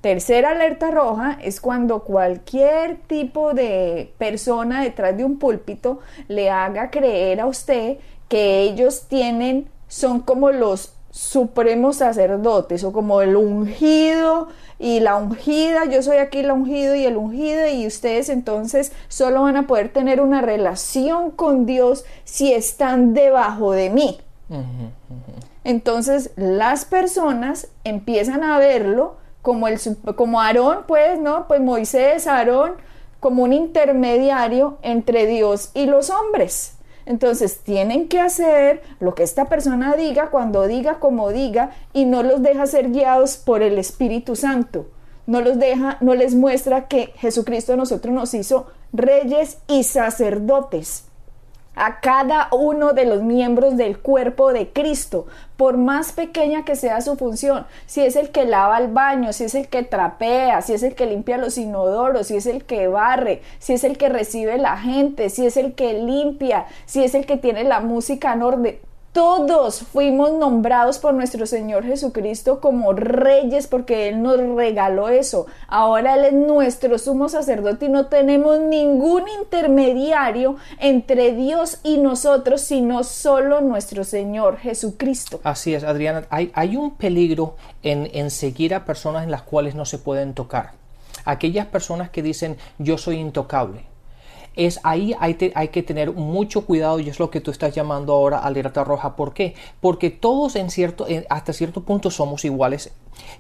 Tercera 0.02 0.50
alerta 0.50 0.90
roja 0.90 1.38
es 1.40 1.60
cuando 1.60 2.02
cualquier 2.02 2.96
tipo 3.06 3.54
de 3.54 4.12
persona 4.18 4.82
detrás 4.82 5.16
de 5.16 5.24
un 5.24 5.38
púlpito 5.38 6.00
le 6.26 6.50
haga 6.50 6.90
creer 6.90 7.40
a 7.40 7.46
usted 7.46 7.98
que 8.28 8.62
ellos 8.62 9.06
tienen, 9.08 9.68
son 9.92 10.20
como 10.20 10.50
los 10.52 10.94
supremos 11.10 11.96
sacerdotes 11.96 12.82
o 12.82 12.94
como 12.94 13.20
el 13.20 13.36
ungido 13.36 14.48
y 14.78 15.00
la 15.00 15.16
ungida, 15.16 15.84
yo 15.84 16.02
soy 16.02 16.16
aquí 16.16 16.42
la 16.42 16.54
ungido 16.54 16.94
y 16.94 17.04
el 17.04 17.18
ungido 17.18 17.68
y 17.68 17.86
ustedes 17.86 18.30
entonces 18.30 18.92
solo 19.08 19.42
van 19.42 19.58
a 19.58 19.66
poder 19.66 19.92
tener 19.92 20.22
una 20.22 20.40
relación 20.40 21.30
con 21.30 21.66
Dios 21.66 22.06
si 22.24 22.54
están 22.54 23.12
debajo 23.12 23.72
de 23.72 23.90
mí. 23.90 24.18
Entonces 25.62 26.30
las 26.36 26.86
personas 26.86 27.68
empiezan 27.84 28.44
a 28.44 28.58
verlo 28.58 29.16
como 29.42 29.68
el 29.68 29.78
como 30.16 30.40
Aarón, 30.40 30.84
pues, 30.88 31.20
¿no? 31.20 31.46
Pues 31.48 31.60
Moisés, 31.60 32.26
Aarón 32.26 32.72
como 33.20 33.42
un 33.42 33.52
intermediario 33.52 34.78
entre 34.80 35.26
Dios 35.26 35.70
y 35.74 35.84
los 35.84 36.08
hombres. 36.08 36.78
Entonces 37.06 37.58
tienen 37.58 38.08
que 38.08 38.20
hacer 38.20 38.82
lo 39.00 39.14
que 39.14 39.22
esta 39.22 39.46
persona 39.46 39.94
diga 39.96 40.30
cuando 40.30 40.66
diga 40.66 40.98
como 40.98 41.30
diga 41.30 41.70
y 41.92 42.04
no 42.04 42.22
los 42.22 42.42
deja 42.42 42.66
ser 42.66 42.90
guiados 42.90 43.36
por 43.36 43.62
el 43.62 43.78
Espíritu 43.78 44.36
Santo. 44.36 44.86
No 45.26 45.40
los 45.40 45.58
deja, 45.58 45.98
no 46.00 46.14
les 46.14 46.34
muestra 46.34 46.88
que 46.88 47.12
Jesucristo 47.16 47.74
a 47.74 47.76
nosotros 47.76 48.12
nos 48.14 48.34
hizo 48.34 48.66
reyes 48.92 49.58
y 49.68 49.84
sacerdotes 49.84 51.04
a 51.74 52.00
cada 52.00 52.48
uno 52.52 52.92
de 52.92 53.06
los 53.06 53.22
miembros 53.22 53.76
del 53.76 53.98
cuerpo 53.98 54.52
de 54.52 54.72
Cristo, 54.72 55.26
por 55.56 55.76
más 55.76 56.12
pequeña 56.12 56.64
que 56.64 56.76
sea 56.76 57.00
su 57.00 57.16
función, 57.16 57.66
si 57.86 58.02
es 58.02 58.16
el 58.16 58.30
que 58.30 58.44
lava 58.44 58.78
el 58.78 58.88
baño, 58.88 59.32
si 59.32 59.44
es 59.44 59.54
el 59.54 59.68
que 59.68 59.82
trapea, 59.82 60.62
si 60.62 60.74
es 60.74 60.82
el 60.82 60.94
que 60.94 61.06
limpia 61.06 61.38
los 61.38 61.56
inodoros, 61.58 62.26
si 62.26 62.36
es 62.36 62.46
el 62.46 62.64
que 62.64 62.88
barre, 62.88 63.42
si 63.58 63.74
es 63.74 63.84
el 63.84 63.96
que 63.96 64.08
recibe 64.08 64.58
la 64.58 64.76
gente, 64.76 65.30
si 65.30 65.46
es 65.46 65.56
el 65.56 65.74
que 65.74 65.94
limpia, 65.94 66.66
si 66.84 67.04
es 67.04 67.14
el 67.14 67.26
que 67.26 67.36
tiene 67.36 67.64
la 67.64 67.80
música 67.80 68.32
en 68.32 68.42
orden, 68.42 68.78
todos 69.12 69.80
fuimos 69.80 70.32
nombrados 70.32 70.98
por 70.98 71.12
nuestro 71.12 71.44
Señor 71.44 71.84
Jesucristo 71.84 72.60
como 72.60 72.94
reyes 72.94 73.66
porque 73.66 74.08
Él 74.08 74.22
nos 74.22 74.38
regaló 74.56 75.10
eso. 75.10 75.46
Ahora 75.68 76.14
Él 76.14 76.24
es 76.24 76.32
nuestro 76.32 76.98
sumo 76.98 77.28
sacerdote 77.28 77.86
y 77.86 77.88
no 77.90 78.06
tenemos 78.06 78.58
ningún 78.60 79.24
intermediario 79.40 80.56
entre 80.78 81.34
Dios 81.34 81.78
y 81.82 81.98
nosotros, 81.98 82.62
sino 82.62 83.04
solo 83.04 83.60
nuestro 83.60 84.04
Señor 84.04 84.56
Jesucristo. 84.56 85.40
Así 85.44 85.74
es, 85.74 85.84
Adriana. 85.84 86.26
Hay, 86.30 86.76
un 86.76 86.96
peligro 86.96 87.56
en 87.82 88.30
seguir 88.30 88.74
a 88.74 88.86
personas 88.86 89.24
en 89.24 89.30
las 89.30 89.42
cuales 89.42 89.74
no 89.74 89.84
se 89.84 89.98
pueden 89.98 90.32
tocar. 90.32 90.72
Aquellas 91.26 91.66
personas 91.66 92.08
que 92.08 92.22
dicen 92.22 92.56
yo 92.78 92.96
soy 92.96 93.16
intocable 93.16 93.91
es 94.56 94.80
ahí 94.82 95.14
hay, 95.18 95.52
hay, 95.54 95.68
que 95.68 95.82
tener 95.82 96.12
mucho 96.12 96.64
cuidado 96.66 97.00
y 97.00 97.08
es 97.08 97.18
lo 97.18 97.30
que 97.30 97.40
tú 97.40 97.50
estás 97.50 97.74
llamando 97.74 98.12
ahora 98.12 98.38
alerta 98.38 98.84
roja. 98.84 99.16
¿Por 99.16 99.34
qué? 99.34 99.54
Porque 99.80 100.10
todos 100.10 100.56
en 100.56 100.70
cierto, 100.70 101.06
hasta 101.28 101.52
cierto 101.52 101.82
punto 101.82 102.10
somos 102.10 102.44
iguales. 102.44 102.92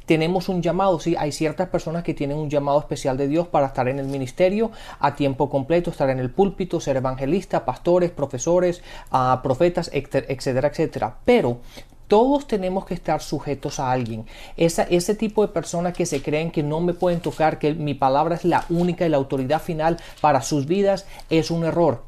Tenemos 0.06 0.48
un 0.48 0.62
llamado, 0.62 1.00
sí, 1.00 1.16
hay 1.18 1.32
ciertas 1.32 1.68
personas 1.68 2.02
que 2.02 2.14
tienen 2.14 2.36
un 2.36 2.50
llamado 2.50 2.78
especial 2.78 3.16
de 3.16 3.28
Dios 3.28 3.48
para 3.48 3.66
estar 3.66 3.88
en 3.88 3.98
el 3.98 4.06
ministerio 4.06 4.70
a 5.00 5.14
tiempo 5.14 5.48
completo, 5.48 5.90
estar 5.90 6.10
en 6.10 6.18
el 6.18 6.30
púlpito, 6.30 6.80
ser 6.80 6.96
evangelista, 6.96 7.64
pastores, 7.64 8.10
profesores, 8.10 8.82
uh, 9.12 9.42
profetas, 9.42 9.90
etcétera, 9.92 10.68
etcétera. 10.68 11.16
Pero 11.24 11.60
todos 12.08 12.46
tenemos 12.46 12.84
que 12.84 12.94
estar 12.94 13.22
sujetos 13.22 13.80
a 13.80 13.90
alguien. 13.90 14.26
Esa, 14.56 14.82
ese 14.84 15.14
tipo 15.14 15.46
de 15.46 15.52
personas 15.52 15.94
que 15.94 16.06
se 16.06 16.22
creen 16.22 16.50
que 16.50 16.62
no 16.62 16.80
me 16.80 16.94
pueden 16.94 17.20
tocar, 17.20 17.58
que 17.58 17.74
mi 17.74 17.94
palabra 17.94 18.34
es 18.34 18.44
la 18.44 18.64
única 18.68 19.06
y 19.06 19.08
la 19.08 19.16
autoridad 19.16 19.62
final 19.62 19.98
para 20.20 20.42
sus 20.42 20.66
vidas, 20.66 21.06
es 21.30 21.50
un 21.50 21.64
error. 21.64 22.02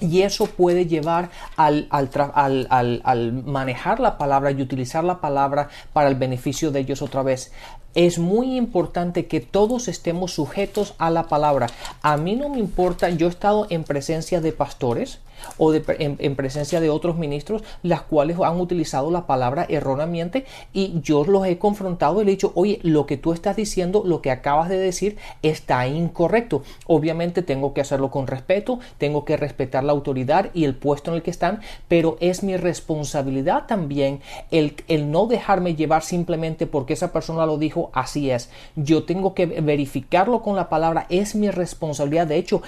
Y 0.00 0.22
eso 0.22 0.46
puede 0.46 0.86
llevar 0.86 1.30
al, 1.56 1.86
al, 1.90 3.32
manejar 3.44 4.00
la 4.00 4.18
palabra 4.18 4.50
y 4.50 4.60
utilizar 4.60 5.04
la 5.04 5.20
palabra 5.20 5.68
para 5.92 6.08
el 6.08 6.16
beneficio 6.16 6.72
de 6.72 6.80
ellos 6.80 7.00
otra 7.00 7.22
vez 7.22 7.52
es 7.94 8.18
muy 8.18 8.56
importante 8.56 9.26
que 9.26 9.40
todos 9.40 9.88
estemos 9.88 10.32
sujetos 10.32 10.94
a 10.98 11.10
la 11.10 11.24
palabra. 11.24 11.68
A 12.02 12.16
mí 12.16 12.36
no 12.36 12.48
me 12.48 12.58
importa, 12.58 13.10
yo 13.10 13.26
he 13.26 13.30
estado 13.30 13.66
en 13.70 13.84
presencia 13.84 14.40
de 14.40 14.52
pastores 14.52 15.20
o 15.58 15.72
de, 15.72 15.82
en, 15.98 16.36
presencia 16.36 16.80
de 16.80 16.90
otros 16.90 17.16
ministros, 17.16 17.62
las 17.82 18.02
cuales 18.02 18.38
han 18.40 18.60
utilizado 18.60 19.10
la 19.10 19.26
palabra 19.26 19.66
erróneamente 19.68 20.44
y 20.72 21.00
yo 21.02 21.24
los 21.24 21.46
he 21.46 21.58
confrontado 21.58 22.20
y 22.20 22.22
he 22.22 22.30
dicho, 22.30 22.52
oye, 22.54 22.80
lo 22.82 23.06
que 23.06 23.16
tú 23.16 23.32
estás 23.32 23.56
diciendo, 23.56 24.02
lo 24.04 24.22
que 24.22 24.30
acabas 24.30 24.68
de 24.68 24.78
decir 24.78 25.16
está 25.42 25.86
incorrecto. 25.86 26.62
Obviamente 26.86 27.42
tengo 27.42 27.74
que 27.74 27.80
hacerlo 27.80 28.10
con 28.10 28.26
respeto, 28.26 28.78
tengo 28.98 29.24
que 29.24 29.36
respetar 29.36 29.84
la 29.84 29.92
autoridad 29.92 30.50
y 30.54 30.64
el 30.64 30.74
puesto 30.74 31.10
en 31.10 31.16
el 31.16 31.22
que 31.22 31.30
están, 31.30 31.60
pero 31.88 32.16
es 32.20 32.42
mi 32.42 32.56
responsabilidad 32.56 33.66
también 33.66 34.20
el, 34.50 34.76
el 34.88 35.10
no 35.10 35.26
dejarme 35.26 35.74
llevar 35.74 36.02
simplemente 36.02 36.66
porque 36.66 36.94
esa 36.94 37.12
persona 37.12 37.46
lo 37.46 37.58
dijo 37.58 37.83
así 37.92 38.30
es. 38.30 38.50
Yo 38.76 39.04
tengo 39.04 39.34
que 39.34 39.46
verificarlo 39.46 40.42
con 40.42 40.56
la 40.56 40.68
palabra, 40.68 41.06
es 41.08 41.34
mi 41.34 41.50
responsabilidad. 41.50 42.26
De 42.26 42.36
hecho, 42.36 42.62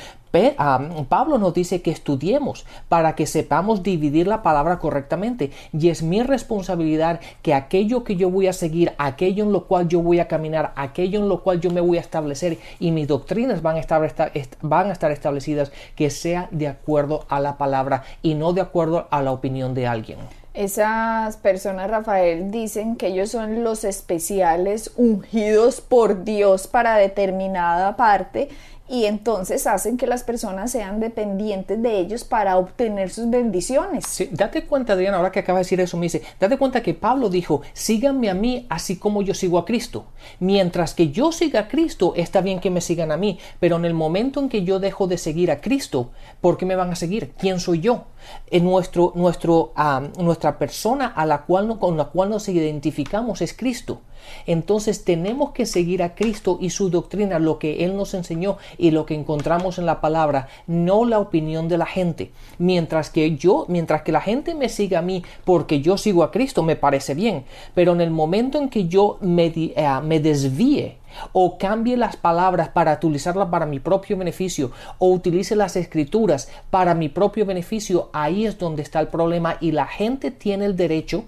Pablo 1.08 1.38
nos 1.38 1.54
dice 1.54 1.82
que 1.82 1.90
estudiemos 1.90 2.66
para 2.88 3.14
que 3.14 3.26
sepamos 3.26 3.82
dividir 3.82 4.26
la 4.26 4.42
palabra 4.42 4.78
correctamente. 4.78 5.50
Y 5.72 5.88
es 5.88 6.02
mi 6.02 6.22
responsabilidad 6.22 7.20
que 7.42 7.54
aquello 7.54 8.04
que 8.04 8.16
yo 8.16 8.30
voy 8.30 8.46
a 8.46 8.52
seguir, 8.52 8.92
aquello 8.98 9.44
en 9.44 9.52
lo 9.52 9.64
cual 9.64 9.88
yo 9.88 10.00
voy 10.00 10.20
a 10.20 10.28
caminar, 10.28 10.72
aquello 10.76 11.20
en 11.20 11.28
lo 11.28 11.42
cual 11.42 11.60
yo 11.60 11.70
me 11.70 11.80
voy 11.80 11.98
a 11.98 12.02
establecer 12.02 12.58
y 12.78 12.90
mis 12.90 13.08
doctrinas 13.08 13.62
van 13.62 13.76
a 13.76 13.80
estar, 13.80 14.32
van 14.60 14.88
a 14.88 14.92
estar 14.92 15.10
establecidas, 15.10 15.72
que 15.94 16.10
sea 16.10 16.48
de 16.50 16.68
acuerdo 16.68 17.24
a 17.28 17.40
la 17.40 17.56
palabra 17.56 18.04
y 18.22 18.34
no 18.34 18.52
de 18.52 18.60
acuerdo 18.60 19.06
a 19.10 19.22
la 19.22 19.32
opinión 19.32 19.74
de 19.74 19.86
alguien. 19.86 20.18
Esas 20.56 21.36
personas, 21.36 21.90
Rafael, 21.90 22.50
dicen 22.50 22.96
que 22.96 23.08
ellos 23.08 23.30
son 23.30 23.62
los 23.62 23.84
especiales 23.84 24.90
ungidos 24.96 25.82
por 25.82 26.24
Dios 26.24 26.66
para 26.66 26.96
determinada 26.96 27.94
parte 27.96 28.48
y 28.88 29.06
entonces 29.06 29.66
hacen 29.66 29.96
que 29.96 30.06
las 30.06 30.22
personas 30.22 30.70
sean 30.70 31.00
dependientes 31.00 31.82
de 31.82 31.98
ellos 31.98 32.24
para 32.24 32.56
obtener 32.56 33.10
sus 33.10 33.28
bendiciones. 33.28 34.06
Sí, 34.06 34.28
date 34.32 34.64
cuenta, 34.64 34.92
Adriana, 34.92 35.16
ahora 35.16 35.32
que 35.32 35.40
acaba 35.40 35.58
de 35.58 35.64
decir 35.64 35.80
eso, 35.80 35.96
me 35.96 36.06
dice, 36.06 36.22
date 36.38 36.56
cuenta 36.56 36.82
que 36.82 36.94
Pablo 36.94 37.28
dijo, 37.28 37.62
síganme 37.72 38.30
a 38.30 38.34
mí 38.34 38.66
así 38.68 38.96
como 38.96 39.22
yo 39.22 39.34
sigo 39.34 39.58
a 39.58 39.64
Cristo. 39.64 40.06
Mientras 40.40 40.94
que 40.94 41.10
yo 41.10 41.32
siga 41.32 41.60
a 41.60 41.68
Cristo, 41.68 42.12
está 42.16 42.40
bien 42.40 42.60
que 42.60 42.70
me 42.70 42.80
sigan 42.80 43.10
a 43.10 43.16
mí, 43.16 43.38
pero 43.60 43.76
en 43.76 43.84
el 43.84 43.94
momento 43.94 44.40
en 44.40 44.48
que 44.48 44.62
yo 44.62 44.78
dejo 44.78 45.06
de 45.06 45.18
seguir 45.18 45.50
a 45.50 45.60
Cristo, 45.60 46.10
¿por 46.40 46.56
qué 46.56 46.66
me 46.66 46.76
van 46.76 46.90
a 46.90 46.96
seguir? 46.96 47.32
¿Quién 47.38 47.60
soy 47.60 47.80
yo? 47.80 48.04
En 48.50 48.64
nuestro, 48.64 49.12
nuestro, 49.14 49.72
ah, 49.76 50.02
nuestra 50.18 50.58
persona 50.58 51.06
a 51.06 51.26
la 51.26 51.42
cual, 51.42 51.78
con 51.78 51.96
la 51.96 52.06
cual 52.06 52.30
nos 52.30 52.48
identificamos 52.48 53.40
es 53.40 53.52
Cristo. 53.52 54.00
Entonces 54.46 55.04
tenemos 55.04 55.52
que 55.52 55.66
seguir 55.66 56.02
a 56.02 56.14
Cristo 56.14 56.58
y 56.60 56.70
su 56.70 56.90
doctrina, 56.90 57.38
lo 57.38 57.58
que 57.58 57.84
Él 57.84 57.96
nos 57.96 58.14
enseñó 58.14 58.58
y 58.78 58.90
lo 58.90 59.06
que 59.06 59.14
encontramos 59.14 59.78
en 59.78 59.86
la 59.86 60.00
palabra, 60.00 60.48
no 60.66 61.04
la 61.04 61.18
opinión 61.18 61.68
de 61.68 61.78
la 61.78 61.86
gente. 61.86 62.30
Mientras 62.58 63.10
que 63.10 63.36
yo, 63.36 63.66
mientras 63.68 64.02
que 64.02 64.12
la 64.12 64.20
gente 64.20 64.54
me 64.54 64.68
siga 64.68 65.00
a 65.00 65.02
mí 65.02 65.24
porque 65.44 65.80
yo 65.80 65.96
sigo 65.98 66.22
a 66.22 66.30
Cristo, 66.30 66.62
me 66.62 66.76
parece 66.76 67.14
bien. 67.14 67.44
Pero 67.74 67.92
en 67.92 68.00
el 68.00 68.10
momento 68.10 68.58
en 68.58 68.68
que 68.68 68.88
yo 68.88 69.18
me, 69.20 69.46
eh, 69.46 70.00
me 70.02 70.20
desvíe 70.20 70.98
o 71.32 71.58
cambie 71.58 71.96
las 71.96 72.16
palabras 72.16 72.68
para 72.68 72.94
utilizarlas 72.94 73.48
para 73.48 73.66
mi 73.66 73.80
propio 73.80 74.16
beneficio 74.16 74.70
o 74.98 75.10
utilice 75.10 75.56
las 75.56 75.76
escrituras 75.76 76.50
para 76.70 76.94
mi 76.94 77.08
propio 77.08 77.46
beneficio, 77.46 78.10
ahí 78.12 78.46
es 78.46 78.58
donde 78.58 78.82
está 78.82 79.00
el 79.00 79.08
problema 79.08 79.56
y 79.60 79.72
la 79.72 79.86
gente 79.86 80.30
tiene 80.30 80.66
el 80.66 80.76
derecho 80.76 81.24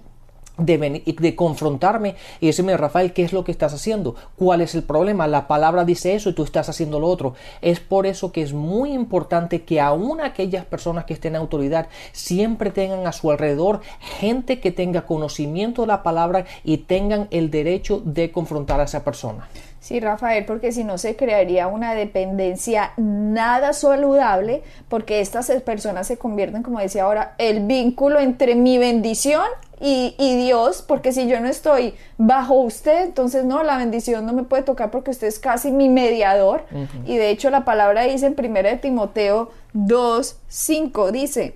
de, 0.59 1.03
de, 1.17 1.35
confrontarme 1.35 2.15
y 2.39 2.47
decirme, 2.47 2.75
Rafael, 2.77 3.13
¿qué 3.13 3.23
es 3.23 3.33
lo 3.33 3.43
que 3.43 3.51
estás 3.51 3.73
haciendo? 3.73 4.15
¿Cuál 4.35 4.61
es 4.61 4.75
el 4.75 4.83
problema? 4.83 5.27
La 5.27 5.47
palabra 5.47 5.85
dice 5.85 6.15
eso 6.15 6.29
y 6.29 6.33
tú 6.33 6.43
estás 6.43 6.69
haciendo 6.69 6.99
lo 6.99 7.07
otro. 7.07 7.33
Es 7.61 7.79
por 7.79 8.05
eso 8.05 8.31
que 8.31 8.41
es 8.41 8.53
muy 8.53 8.91
importante 8.91 9.63
que 9.63 9.81
aún 9.81 10.21
aquellas 10.21 10.65
personas 10.65 11.05
que 11.05 11.13
estén 11.13 11.35
en 11.35 11.41
autoridad 11.41 11.87
siempre 12.11 12.71
tengan 12.71 13.07
a 13.07 13.11
su 13.11 13.31
alrededor 13.31 13.81
gente 14.19 14.59
que 14.59 14.71
tenga 14.71 15.05
conocimiento 15.05 15.83
de 15.83 15.87
la 15.87 16.03
palabra 16.03 16.45
y 16.63 16.77
tengan 16.77 17.27
el 17.31 17.51
derecho 17.51 18.01
de 18.03 18.31
confrontar 18.31 18.79
a 18.79 18.83
esa 18.83 19.03
persona. 19.03 19.47
Sí, 19.79 19.99
Rafael, 20.01 20.45
porque 20.45 20.73
si 20.73 20.83
no 20.83 20.97
se 20.97 21.15
crearía 21.15 21.67
una 21.67 21.93
dependencia 21.93 22.91
nada 22.97 23.71
saludable, 23.71 24.61
porque 24.89 25.21
estas 25.21 25.49
personas 25.61 26.07
se 26.07 26.17
convierten, 26.17 26.63
como 26.63 26.79
decía 26.79 27.03
ahora, 27.03 27.33
el 27.37 27.65
vínculo 27.65 28.19
entre 28.19 28.55
mi 28.55 28.77
bendición 28.77 29.45
y, 29.81 30.43
Dios, 30.43 30.81
porque 30.81 31.13
si 31.13 31.27
yo 31.27 31.39
no 31.39 31.47
estoy 31.47 31.93
bajo 32.17 32.55
usted, 32.55 33.05
entonces 33.05 33.45
no, 33.45 33.63
la 33.63 33.77
bendición 33.77 34.25
no 34.25 34.33
me 34.33 34.43
puede 34.43 34.63
tocar 34.63 34.91
porque 34.91 35.11
usted 35.11 35.27
es 35.27 35.39
casi 35.39 35.71
mi 35.71 35.87
mediador. 35.87 36.65
Y 37.05 37.17
de 37.17 37.29
hecho 37.29 37.49
la 37.49 37.63
palabra 37.63 38.03
dice 38.03 38.25
en 38.25 38.35
1 38.37 38.63
de 38.63 38.77
Timoteo 38.77 39.51
2, 39.73 40.37
5, 40.47 41.11
dice, 41.11 41.55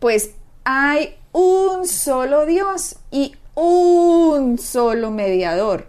pues 0.00 0.32
hay 0.64 1.14
un 1.32 1.86
solo 1.86 2.44
Dios 2.44 2.96
y 3.10 3.36
un 3.54 4.58
solo 4.58 5.10
mediador 5.10 5.86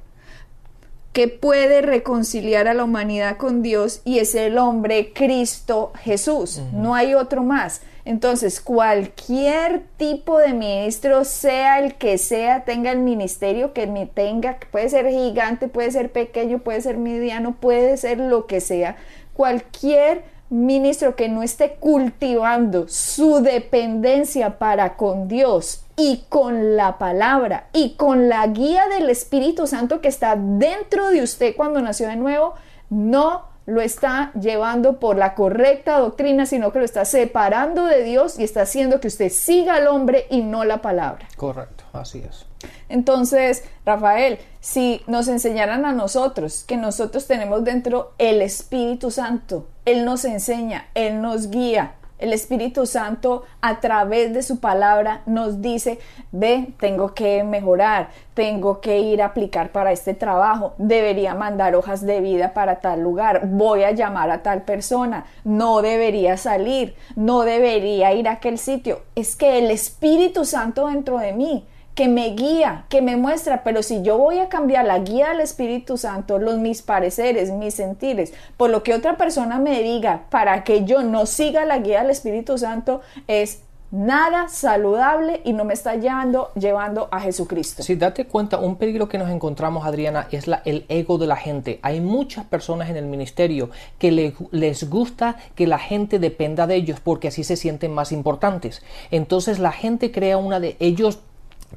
que 1.13 1.27
puede 1.27 1.81
reconciliar 1.81 2.67
a 2.67 2.73
la 2.73 2.83
humanidad 2.83 3.37
con 3.37 3.61
Dios 3.61 4.01
y 4.05 4.19
es 4.19 4.33
el 4.35 4.57
hombre 4.57 5.11
Cristo 5.13 5.91
Jesús. 5.99 6.61
No 6.73 6.95
hay 6.95 7.15
otro 7.15 7.43
más. 7.43 7.81
Entonces, 8.05 8.61
cualquier 8.61 9.83
tipo 9.97 10.37
de 10.39 10.53
ministro, 10.53 11.23
sea 11.23 11.79
el 11.79 11.95
que 11.95 12.17
sea, 12.17 12.63
tenga 12.63 12.91
el 12.91 12.99
ministerio 12.99 13.73
que 13.73 13.87
me 13.87 14.05
tenga, 14.05 14.57
puede 14.71 14.89
ser 14.89 15.09
gigante, 15.09 15.67
puede 15.67 15.91
ser 15.91 16.11
pequeño, 16.11 16.59
puede 16.59 16.81
ser 16.81 16.97
mediano, 16.97 17.55
puede 17.59 17.97
ser 17.97 18.19
lo 18.19 18.47
que 18.47 18.59
sea, 18.59 18.95
cualquier 19.33 20.23
ministro 20.49 21.15
que 21.15 21.29
no 21.29 21.43
esté 21.43 21.75
cultivando 21.79 22.87
su 22.89 23.41
dependencia 23.41 24.59
para 24.59 24.97
con 24.97 25.29
Dios 25.29 25.85
y 25.95 26.25
con 26.27 26.75
la 26.75 26.97
palabra 26.97 27.69
y 27.71 27.91
con 27.95 28.27
la 28.27 28.45
guía 28.47 28.87
del 28.89 29.09
Espíritu 29.09 29.65
Santo 29.65 30.01
que 30.01 30.09
está 30.09 30.35
dentro 30.35 31.09
de 31.09 31.23
usted 31.23 31.55
cuando 31.55 31.81
nació 31.81 32.09
de 32.09 32.17
nuevo, 32.17 32.55
no 32.89 33.50
lo 33.65 33.81
está 33.81 34.31
llevando 34.33 34.99
por 34.99 35.17
la 35.17 35.35
correcta 35.35 35.99
doctrina, 35.99 36.45
sino 36.45 36.71
que 36.71 36.79
lo 36.79 36.85
está 36.85 37.05
separando 37.05 37.85
de 37.85 38.03
Dios 38.03 38.39
y 38.39 38.43
está 38.43 38.63
haciendo 38.63 38.99
que 38.99 39.07
usted 39.07 39.29
siga 39.29 39.75
al 39.75 39.87
hombre 39.87 40.25
y 40.29 40.41
no 40.41 40.63
la 40.63 40.81
palabra. 40.81 41.27
Correcto, 41.37 41.83
así 41.93 42.23
es. 42.27 42.45
Entonces, 42.89 43.63
Rafael, 43.85 44.39
si 44.59 45.01
nos 45.07 45.27
enseñaran 45.27 45.85
a 45.85 45.93
nosotros 45.93 46.63
que 46.67 46.77
nosotros 46.77 47.27
tenemos 47.27 47.63
dentro 47.63 48.13
el 48.17 48.41
Espíritu 48.41 49.11
Santo, 49.11 49.67
Él 49.85 50.05
nos 50.05 50.25
enseña, 50.25 50.87
Él 50.93 51.21
nos 51.21 51.49
guía, 51.49 51.95
el 52.21 52.33
Espíritu 52.33 52.85
Santo 52.85 53.43
a 53.61 53.79
través 53.79 54.33
de 54.33 54.43
su 54.43 54.59
palabra 54.59 55.21
nos 55.25 55.61
dice, 55.61 55.99
ve, 56.31 56.69
tengo 56.79 57.13
que 57.13 57.43
mejorar, 57.43 58.09
tengo 58.33 58.79
que 58.79 58.99
ir 58.99 59.21
a 59.21 59.25
aplicar 59.25 59.71
para 59.71 59.91
este 59.91 60.13
trabajo, 60.13 60.73
debería 60.77 61.35
mandar 61.35 61.75
hojas 61.75 62.05
de 62.05 62.21
vida 62.21 62.53
para 62.53 62.79
tal 62.79 63.01
lugar, 63.01 63.47
voy 63.47 63.83
a 63.83 63.91
llamar 63.91 64.31
a 64.31 64.43
tal 64.43 64.61
persona, 64.61 65.25
no 65.43 65.81
debería 65.81 66.37
salir, 66.37 66.95
no 67.15 67.41
debería 67.41 68.13
ir 68.13 68.27
a 68.29 68.33
aquel 68.33 68.57
sitio. 68.57 69.01
Es 69.15 69.35
que 69.35 69.57
el 69.57 69.71
Espíritu 69.71 70.45
Santo 70.45 70.87
dentro 70.87 71.17
de 71.17 71.33
mí 71.33 71.65
que 71.95 72.07
me 72.07 72.29
guía, 72.29 72.85
que 72.89 73.01
me 73.01 73.17
muestra, 73.17 73.63
pero 73.63 73.83
si 73.83 74.01
yo 74.01 74.17
voy 74.17 74.39
a 74.39 74.49
cambiar 74.49 74.85
la 74.85 74.99
guía 74.99 75.29
del 75.29 75.41
Espíritu 75.41 75.97
Santo, 75.97 76.39
los 76.39 76.57
mis 76.57 76.81
pareceres, 76.81 77.51
mis 77.51 77.73
sentires, 77.73 78.33
por 78.57 78.69
lo 78.69 78.83
que 78.83 78.93
otra 78.93 79.17
persona 79.17 79.59
me 79.59 79.81
diga 79.81 80.23
para 80.29 80.63
que 80.63 80.85
yo 80.85 81.03
no 81.03 81.25
siga 81.25 81.65
la 81.65 81.79
guía 81.79 82.01
del 82.01 82.11
Espíritu 82.11 82.57
Santo, 82.57 83.01
es 83.27 83.61
nada 83.91 84.47
saludable 84.47 85.41
y 85.43 85.51
no 85.51 85.65
me 85.65 85.73
está 85.73 85.95
llevando, 85.95 86.51
llevando 86.55 87.09
a 87.11 87.19
Jesucristo. 87.19 87.83
Si 87.83 87.95
date 87.95 88.25
cuenta, 88.25 88.57
un 88.57 88.77
peligro 88.77 89.09
que 89.09 89.17
nos 89.17 89.29
encontramos, 89.29 89.85
Adriana, 89.85 90.27
es 90.31 90.45
el 90.63 90.85
ego 90.87 91.17
de 91.17 91.27
la 91.27 91.35
gente. 91.35 91.79
Hay 91.81 91.99
muchas 91.99 92.45
personas 92.45 92.89
en 92.89 92.95
el 92.95 93.05
ministerio 93.05 93.69
que 93.99 94.33
les 94.51 94.89
gusta 94.89 95.35
que 95.55 95.67
la 95.67 95.77
gente 95.77 96.19
dependa 96.19 96.67
de 96.67 96.75
ellos 96.75 97.01
porque 97.01 97.27
así 97.27 97.43
se 97.43 97.57
sienten 97.57 97.93
más 97.93 98.13
importantes. 98.13 98.81
Entonces 99.11 99.59
la 99.59 99.73
gente 99.73 100.11
crea 100.11 100.37
una 100.37 100.61
de 100.61 100.77
ellos 100.79 101.19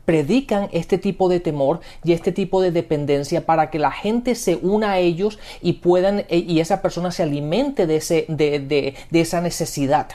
predican 0.04 0.68
este 0.72 0.98
tipo 0.98 1.28
de 1.28 1.40
temor 1.40 1.80
y 2.04 2.12
este 2.12 2.32
tipo 2.32 2.60
de 2.60 2.70
dependencia 2.70 3.46
para 3.46 3.70
que 3.70 3.78
la 3.78 3.90
gente 3.90 4.34
se 4.34 4.56
una 4.56 4.92
a 4.92 4.98
ellos 4.98 5.38
y 5.62 5.74
puedan 5.74 6.24
eh, 6.28 6.44
y 6.46 6.60
esa 6.60 6.82
persona 6.82 7.10
se 7.10 7.22
alimente 7.22 7.86
de, 7.86 7.96
ese, 7.96 8.26
de, 8.28 8.60
de, 8.60 8.94
de 9.10 9.20
esa 9.20 9.40
necesidad. 9.40 10.08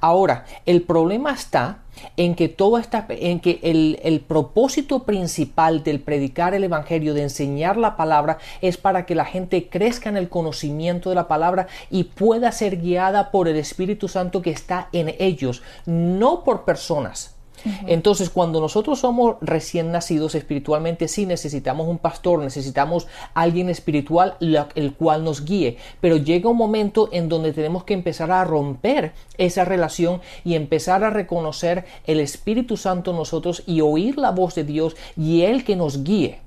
Ahora, 0.00 0.44
el 0.66 0.82
problema 0.82 1.32
está 1.32 1.82
en 2.16 2.34
que 2.34 2.48
todo 2.48 2.78
está, 2.78 3.06
en 3.08 3.40
que 3.40 3.60
el, 3.62 3.98
el, 4.02 4.20
propósito 4.20 5.04
principal 5.04 5.82
del 5.82 6.00
predicar 6.00 6.54
el 6.54 6.64
evangelio, 6.64 7.14
de 7.14 7.22
enseñar 7.22 7.76
la 7.76 7.96
palabra, 7.96 8.38
es 8.60 8.76
para 8.76 9.06
que 9.06 9.14
la 9.14 9.24
gente 9.24 9.68
crezca 9.68 10.08
en 10.08 10.16
el 10.16 10.28
conocimiento 10.28 11.10
de 11.10 11.16
la 11.16 11.28
palabra 11.28 11.66
y 11.90 12.04
pueda 12.04 12.52
ser 12.52 12.80
guiada 12.80 13.30
por 13.30 13.48
el 13.48 13.56
Espíritu 13.56 14.08
Santo 14.08 14.42
que 14.42 14.50
está 14.50 14.88
en 14.92 15.14
ellos, 15.18 15.62
no 15.86 16.44
por 16.44 16.64
personas. 16.64 17.36
Entonces, 17.86 18.30
cuando 18.30 18.60
nosotros 18.60 19.00
somos 19.00 19.36
recién 19.40 19.92
nacidos 19.92 20.34
espiritualmente, 20.34 21.08
sí 21.08 21.26
necesitamos 21.26 21.88
un 21.88 21.98
pastor, 21.98 22.40
necesitamos 22.40 23.06
alguien 23.34 23.68
espiritual 23.68 24.36
el 24.40 24.94
cual 24.94 25.24
nos 25.24 25.44
guíe, 25.44 25.76
pero 26.00 26.16
llega 26.16 26.50
un 26.50 26.56
momento 26.56 27.08
en 27.12 27.28
donde 27.28 27.52
tenemos 27.52 27.84
que 27.84 27.94
empezar 27.94 28.30
a 28.30 28.44
romper 28.44 29.12
esa 29.38 29.64
relación 29.64 30.20
y 30.44 30.54
empezar 30.54 31.04
a 31.04 31.10
reconocer 31.10 31.84
el 32.06 32.20
Espíritu 32.20 32.76
Santo 32.76 33.10
en 33.10 33.16
nosotros 33.16 33.62
y 33.66 33.80
oír 33.80 34.18
la 34.18 34.30
voz 34.30 34.54
de 34.54 34.64
Dios 34.64 34.96
y 35.16 35.42
Él 35.42 35.64
que 35.64 35.76
nos 35.76 36.04
guíe. 36.04 36.40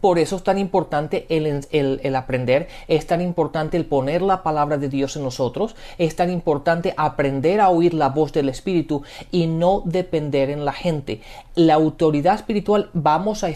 Por 0.00 0.18
eso 0.18 0.36
es 0.36 0.44
tan 0.44 0.58
importante 0.58 1.26
el, 1.28 1.66
el, 1.70 2.16
aprender, 2.16 2.68
es 2.88 3.06
tan 3.06 3.20
importante 3.20 3.76
el 3.76 3.84
poner 3.84 4.22
la 4.22 4.42
palabra 4.42 4.78
de 4.78 4.88
Dios 4.88 5.16
en 5.16 5.24
nosotros, 5.24 5.74
es 5.98 6.16
tan 6.16 6.30
importante 6.30 6.94
aprender 6.96 7.60
a 7.60 7.68
oír 7.68 7.94
la 7.94 8.08
voz 8.08 8.32
del 8.32 8.48
Espíritu 8.48 9.02
y 9.30 9.46
no 9.46 9.82
depender 9.84 10.50
en 10.50 10.64
la 10.64 10.72
gente. 10.72 11.20
La 11.54 11.74
autoridad 11.74 12.36
espiritual, 12.36 12.88
vamos 12.94 13.44
a, 13.44 13.50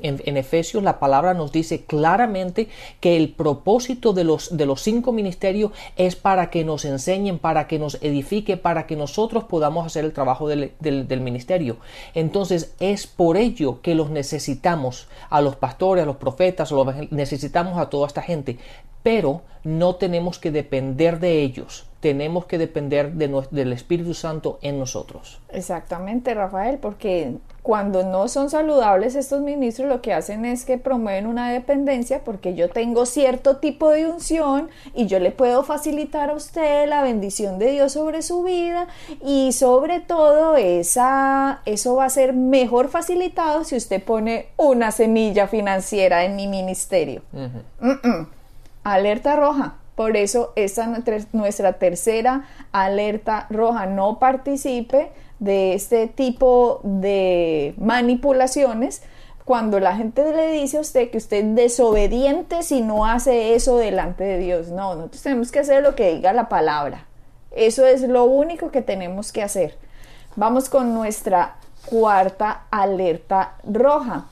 en, 0.00 0.36
Efesios, 0.36 0.82
la 0.82 0.98
palabra 0.98 1.34
nos 1.34 1.52
dice 1.52 1.84
claramente 1.84 2.68
que 2.98 3.16
el 3.16 3.28
propósito 3.28 4.12
de 4.12 4.24
los, 4.24 4.56
de 4.56 4.66
los 4.66 4.82
cinco 4.82 5.12
ministerios 5.12 5.70
es 5.96 6.16
para 6.16 6.50
que 6.50 6.64
nos 6.64 6.84
enseñen, 6.84 7.38
para 7.38 7.68
que 7.68 7.78
nos 7.78 8.02
edifique, 8.02 8.56
para 8.56 8.88
que 8.88 8.96
nosotros 8.96 9.44
podamos 9.44 9.86
hacer 9.86 10.04
el 10.04 10.12
trabajo 10.12 10.48
del, 10.48 10.72
del 10.80 11.20
ministerio. 11.20 11.76
Entonces 12.14 12.74
es 12.80 13.06
por 13.06 13.36
ello 13.36 13.80
que 13.82 13.94
los 13.94 14.10
necesitamos 14.10 15.06
a 15.30 15.40
los 15.40 15.54
pastores, 15.54 16.02
a 16.02 16.06
los 16.06 16.16
profetas, 16.16 16.74
necesitamos 17.10 17.78
a 17.78 17.88
toda 17.88 18.08
esta 18.08 18.22
gente, 18.22 18.58
pero 19.04 19.42
no 19.62 19.94
tenemos 19.94 20.40
que 20.40 20.50
depender 20.50 21.20
de 21.20 21.42
ellos, 21.42 21.86
tenemos 22.02 22.46
que 22.46 22.58
depender 22.58 23.12
de, 23.12 23.46
del 23.52 23.72
Espíritu 23.72 24.12
Santo 24.12 24.58
en 24.60 24.76
nosotros. 24.76 25.40
Exactamente, 25.50 26.34
Rafael, 26.34 26.78
porque 26.78 27.36
cuando 27.62 28.02
no 28.02 28.26
son 28.26 28.50
saludables 28.50 29.14
estos 29.14 29.40
ministros 29.40 29.88
lo 29.88 30.02
que 30.02 30.12
hacen 30.12 30.44
es 30.44 30.64
que 30.64 30.78
promueven 30.78 31.28
una 31.28 31.52
dependencia 31.52 32.24
porque 32.24 32.56
yo 32.56 32.68
tengo 32.68 33.06
cierto 33.06 33.58
tipo 33.58 33.88
de 33.90 34.08
unción 34.08 34.68
y 34.96 35.06
yo 35.06 35.20
le 35.20 35.30
puedo 35.30 35.62
facilitar 35.62 36.30
a 36.30 36.34
usted 36.34 36.88
la 36.88 37.04
bendición 37.04 37.60
de 37.60 37.70
Dios 37.70 37.92
sobre 37.92 38.22
su 38.22 38.42
vida 38.42 38.88
y 39.24 39.52
sobre 39.52 40.00
todo 40.00 40.56
esa, 40.56 41.62
eso 41.66 41.94
va 41.94 42.06
a 42.06 42.10
ser 42.10 42.32
mejor 42.32 42.88
facilitado 42.88 43.62
si 43.62 43.76
usted 43.76 44.02
pone 44.02 44.48
una 44.56 44.90
semilla 44.90 45.46
financiera 45.46 46.24
en 46.24 46.34
mi 46.34 46.48
ministerio. 46.48 47.22
Alerta 48.82 49.36
roja. 49.36 49.76
Por 49.94 50.16
eso 50.16 50.52
esta 50.56 50.86
nuestra 51.32 51.72
tercera 51.74 52.48
alerta 52.72 53.46
roja. 53.50 53.86
No 53.86 54.18
participe 54.18 55.12
de 55.38 55.74
este 55.74 56.06
tipo 56.06 56.80
de 56.82 57.74
manipulaciones 57.78 59.02
cuando 59.44 59.80
la 59.80 59.96
gente 59.96 60.32
le 60.32 60.52
dice 60.52 60.78
a 60.78 60.80
usted 60.80 61.10
que 61.10 61.18
usted 61.18 61.44
es 61.44 61.54
desobediente 61.54 62.62
si 62.62 62.80
no 62.80 63.06
hace 63.06 63.54
eso 63.54 63.76
delante 63.76 64.24
de 64.24 64.38
Dios. 64.38 64.68
No, 64.68 64.94
nosotros 64.94 65.22
tenemos 65.22 65.50
que 65.50 65.58
hacer 65.58 65.82
lo 65.82 65.94
que 65.94 66.14
diga 66.14 66.32
la 66.32 66.48
palabra. 66.48 67.06
Eso 67.50 67.84
es 67.84 68.02
lo 68.02 68.24
único 68.24 68.70
que 68.70 68.82
tenemos 68.82 69.32
que 69.32 69.42
hacer. 69.42 69.76
Vamos 70.36 70.68
con 70.68 70.94
nuestra 70.94 71.56
cuarta 71.86 72.62
alerta 72.70 73.56
roja. 73.64 74.26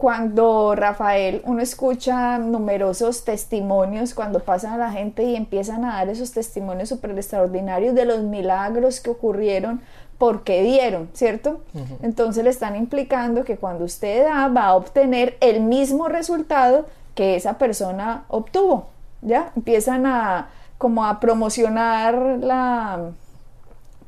Cuando 0.00 0.74
Rafael, 0.74 1.42
uno 1.44 1.60
escucha 1.60 2.38
numerosos 2.38 3.22
testimonios 3.22 4.14
cuando 4.14 4.40
pasan 4.40 4.72
a 4.72 4.78
la 4.78 4.92
gente 4.92 5.24
y 5.24 5.36
empiezan 5.36 5.84
a 5.84 5.96
dar 5.96 6.08
esos 6.08 6.32
testimonios 6.32 6.88
súper 6.88 7.10
extraordinarios 7.10 7.94
de 7.94 8.06
los 8.06 8.22
milagros 8.22 9.00
que 9.00 9.10
ocurrieron 9.10 9.82
porque 10.16 10.62
dieron, 10.62 11.10
¿cierto? 11.12 11.60
Entonces 12.00 12.44
le 12.44 12.48
están 12.48 12.76
implicando 12.76 13.44
que 13.44 13.58
cuando 13.58 13.84
usted 13.84 14.24
da 14.24 14.48
va 14.48 14.68
a 14.68 14.74
obtener 14.74 15.36
el 15.42 15.60
mismo 15.60 16.08
resultado 16.08 16.86
que 17.14 17.36
esa 17.36 17.58
persona 17.58 18.24
obtuvo, 18.28 18.86
¿ya? 19.20 19.52
Empiezan 19.54 20.06
a 20.06 20.48
como 20.78 21.04
a 21.04 21.20
promocionar 21.20 22.38
la 22.40 23.10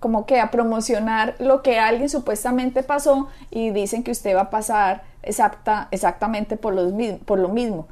como 0.01 0.25
que 0.25 0.41
a 0.41 0.51
promocionar 0.51 1.35
lo 1.39 1.61
que 1.63 1.79
alguien 1.79 2.09
supuestamente 2.09 2.83
pasó 2.83 3.29
y 3.51 3.73
dicen 3.73 4.03
que 4.03 4.11
usted 4.11 4.35
va 4.35 4.41
a 4.41 4.51
pasar 4.51 5.12
exacta, 5.23 5.89
exactamente 5.91 6.57
por, 6.57 6.75
los, 6.75 6.93
por 7.25 7.39
lo 7.39 7.49
mismo. 7.49 7.87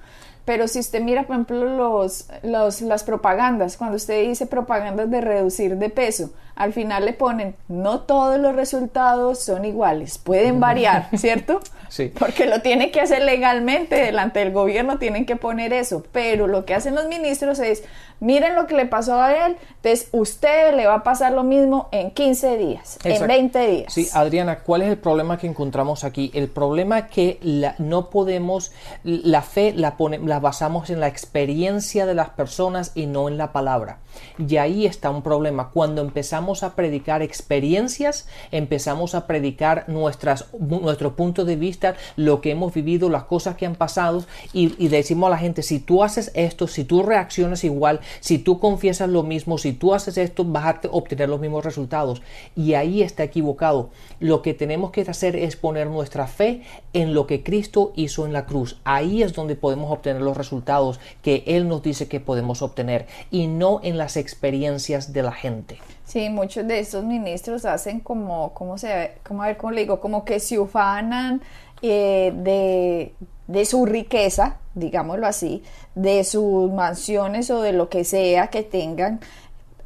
Pero 0.44 0.66
si 0.68 0.80
usted 0.80 1.00
mira, 1.02 1.24
por 1.24 1.36
ejemplo, 1.36 1.64
los, 1.64 2.28
los, 2.42 2.80
las 2.80 3.04
propagandas, 3.04 3.76
cuando 3.76 3.96
usted 3.96 4.26
dice 4.26 4.46
propagandas 4.46 5.10
de 5.10 5.20
reducir 5.20 5.76
de 5.76 5.90
peso, 5.90 6.32
al 6.56 6.72
final 6.72 7.04
le 7.04 7.12
ponen, 7.12 7.54
no 7.68 8.00
todos 8.00 8.38
los 8.38 8.54
resultados 8.54 9.40
son 9.40 9.64
iguales, 9.64 10.18
pueden 10.18 10.60
variar, 10.68 11.08
¿cierto? 11.16 11.60
Sí. 11.90 12.12
Porque 12.18 12.46
lo 12.46 12.62
tiene 12.62 12.90
que 12.90 13.00
hacer 13.00 13.22
legalmente, 13.22 13.96
delante 13.96 14.38
del 14.38 14.52
gobierno 14.52 14.98
tienen 14.98 15.26
que 15.26 15.36
poner 15.36 15.72
eso, 15.72 16.04
pero 16.12 16.46
lo 16.46 16.64
que 16.64 16.74
hacen 16.74 16.94
los 16.94 17.08
ministros 17.08 17.58
es, 17.58 17.82
miren 18.20 18.54
lo 18.54 18.66
que 18.66 18.76
le 18.76 18.86
pasó 18.86 19.20
a 19.20 19.46
él, 19.46 19.56
entonces 19.76 20.08
usted 20.12 20.74
le 20.74 20.86
va 20.86 20.94
a 20.94 21.02
pasar 21.02 21.32
lo 21.32 21.42
mismo 21.42 21.88
en 21.90 22.12
15 22.12 22.56
días, 22.56 22.98
en 23.02 23.26
20 23.26 23.66
días. 23.66 23.92
Sí, 23.92 24.08
Adriana, 24.14 24.60
¿cuál 24.60 24.82
es 24.82 24.88
el 24.88 24.98
problema 24.98 25.36
que 25.36 25.48
encontramos 25.48 26.04
aquí? 26.04 26.30
El 26.32 26.48
problema 26.48 27.00
es 27.00 27.06
que 27.10 27.38
la, 27.42 27.74
no 27.78 28.08
podemos, 28.08 28.72
la 29.02 29.42
fe 29.42 29.72
la, 29.74 29.96
pone, 29.96 30.18
la 30.18 30.38
basamos 30.38 30.90
en 30.90 31.00
la 31.00 31.08
experiencia 31.08 32.06
de 32.06 32.14
las 32.14 32.30
personas 32.30 32.92
y 32.94 33.06
no 33.06 33.28
en 33.28 33.36
la 33.36 33.52
palabra. 33.52 33.98
Y 34.38 34.56
ahí 34.56 34.86
está 34.86 35.10
un 35.10 35.22
problema. 35.22 35.70
Cuando 35.70 36.00
empezamos 36.00 36.62
a 36.62 36.74
predicar 36.74 37.22
experiencias, 37.22 38.26
empezamos 38.50 39.14
a 39.14 39.26
predicar 39.26 39.84
nuestras, 39.88 40.46
nuestro 40.58 41.16
punto 41.16 41.44
de 41.44 41.56
vista, 41.56 41.94
lo 42.16 42.40
que 42.40 42.50
hemos 42.50 42.72
vivido, 42.72 43.08
las 43.08 43.24
cosas 43.24 43.56
que 43.56 43.66
han 43.66 43.74
pasado 43.74 44.24
y, 44.52 44.88
decimos 44.88 45.28
a 45.28 45.30
la 45.30 45.38
gente, 45.38 45.62
si 45.62 45.78
tú 45.78 46.02
haces 46.02 46.30
esto, 46.34 46.66
si 46.66 46.84
tú 46.84 47.02
reaccionas 47.02 47.64
igual, 47.64 48.00
si 48.20 48.38
tú 48.38 48.58
confiesas 48.58 49.08
lo 49.08 49.22
mismo, 49.22 49.58
si 49.58 49.72
tú 49.72 49.94
haces 49.94 50.18
esto, 50.18 50.44
vas 50.44 50.64
a 50.64 50.80
obtener 50.90 51.28
los 51.28 51.40
mismos 51.40 51.64
resultados. 51.64 52.22
Y 52.56 52.74
ahí 52.74 53.02
está 53.02 53.22
equivocado. 53.22 53.90
Lo 54.18 54.42
que 54.42 54.54
tenemos 54.54 54.90
que 54.90 55.02
hacer 55.02 55.36
es 55.36 55.56
poner 55.56 55.86
nuestra 55.86 56.26
fe 56.26 56.62
en 56.92 57.14
lo 57.14 57.26
que 57.26 57.42
Cristo 57.42 57.92
hizo 57.96 58.26
en 58.26 58.32
la 58.32 58.46
cruz. 58.46 58.78
Ahí 58.84 59.22
es 59.22 59.34
donde 59.34 59.56
podemos 59.56 59.90
obtener 59.90 60.22
los 60.22 60.36
resultados 60.36 61.00
que 61.22 61.44
Él 61.46 61.68
nos 61.68 61.82
dice 61.82 62.08
que 62.08 62.20
podemos 62.20 62.62
obtener 62.62 63.06
y 63.30 63.46
no 63.46 63.80
en 63.82 63.96
las 64.00 64.16
experiencias 64.16 65.12
de 65.12 65.22
la 65.22 65.32
gente. 65.32 65.78
Sí, 66.06 66.28
muchos 66.30 66.66
de 66.66 66.80
estos 66.80 67.04
ministros 67.04 67.64
hacen 67.64 68.00
como, 68.00 68.52
¿cómo 68.54 68.78
se 68.78 69.12
cómo, 69.22 69.42
a 69.42 69.48
ver, 69.48 69.58
cómo 69.58 69.72
le 69.72 69.82
digo? 69.82 70.00
Como 70.00 70.24
que 70.24 70.40
se 70.40 70.58
ufanan 70.58 71.42
eh, 71.82 72.32
de, 72.34 73.14
de 73.46 73.64
su 73.66 73.84
riqueza, 73.84 74.56
digámoslo 74.74 75.26
así, 75.26 75.62
de 75.94 76.24
sus 76.24 76.72
mansiones 76.72 77.50
o 77.50 77.60
de 77.60 77.72
lo 77.72 77.88
que 77.88 78.04
sea 78.04 78.48
que 78.48 78.62
tengan, 78.62 79.20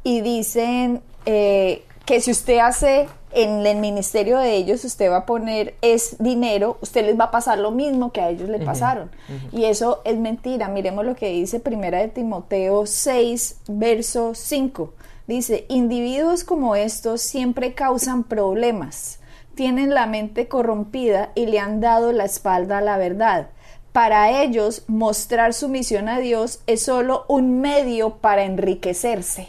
y 0.03 0.21
dicen 0.21 1.01
eh, 1.25 1.83
que 2.05 2.21
si 2.21 2.31
usted 2.31 2.59
hace 2.59 3.07
en 3.35 3.65
el 3.65 3.77
ministerio 3.77 4.39
de 4.39 4.55
ellos, 4.55 4.85
usted 4.85 5.11
va 5.11 5.17
a 5.17 5.25
poner 5.25 5.75
es 5.81 6.15
dinero, 6.19 6.77
usted 6.81 7.05
les 7.05 7.19
va 7.19 7.25
a 7.25 7.31
pasar 7.31 7.59
lo 7.59 7.71
mismo 7.71 8.11
que 8.11 8.21
a 8.21 8.29
ellos 8.29 8.47
le 8.47 8.59
pasaron. 8.59 9.11
Y 9.51 9.65
eso 9.65 10.01
es 10.05 10.17
mentira. 10.17 10.69
Miremos 10.69 11.05
lo 11.05 11.15
que 11.15 11.29
dice 11.29 11.59
Primera 11.59 11.99
de 11.99 12.07
Timoteo 12.07 12.85
6, 12.85 13.57
verso 13.67 14.33
5. 14.33 14.93
Dice, 15.27 15.65
individuos 15.67 16.43
como 16.43 16.75
estos 16.75 17.21
siempre 17.21 17.73
causan 17.73 18.23
problemas, 18.23 19.19
tienen 19.55 19.93
la 19.93 20.05
mente 20.05 20.47
corrompida 20.47 21.31
y 21.35 21.47
le 21.47 21.59
han 21.59 21.81
dado 21.81 22.11
la 22.11 22.25
espalda 22.25 22.77
a 22.77 22.81
la 22.81 22.97
verdad. 22.97 23.49
Para 23.95 24.41
ellos, 24.41 24.81
mostrar 24.87 25.53
su 25.53 25.69
misión 25.69 26.09
a 26.09 26.19
Dios 26.19 26.59
es 26.67 26.83
solo 26.83 27.23
un 27.29 27.61
medio 27.61 28.17
para 28.17 28.43
enriquecerse. 28.43 29.47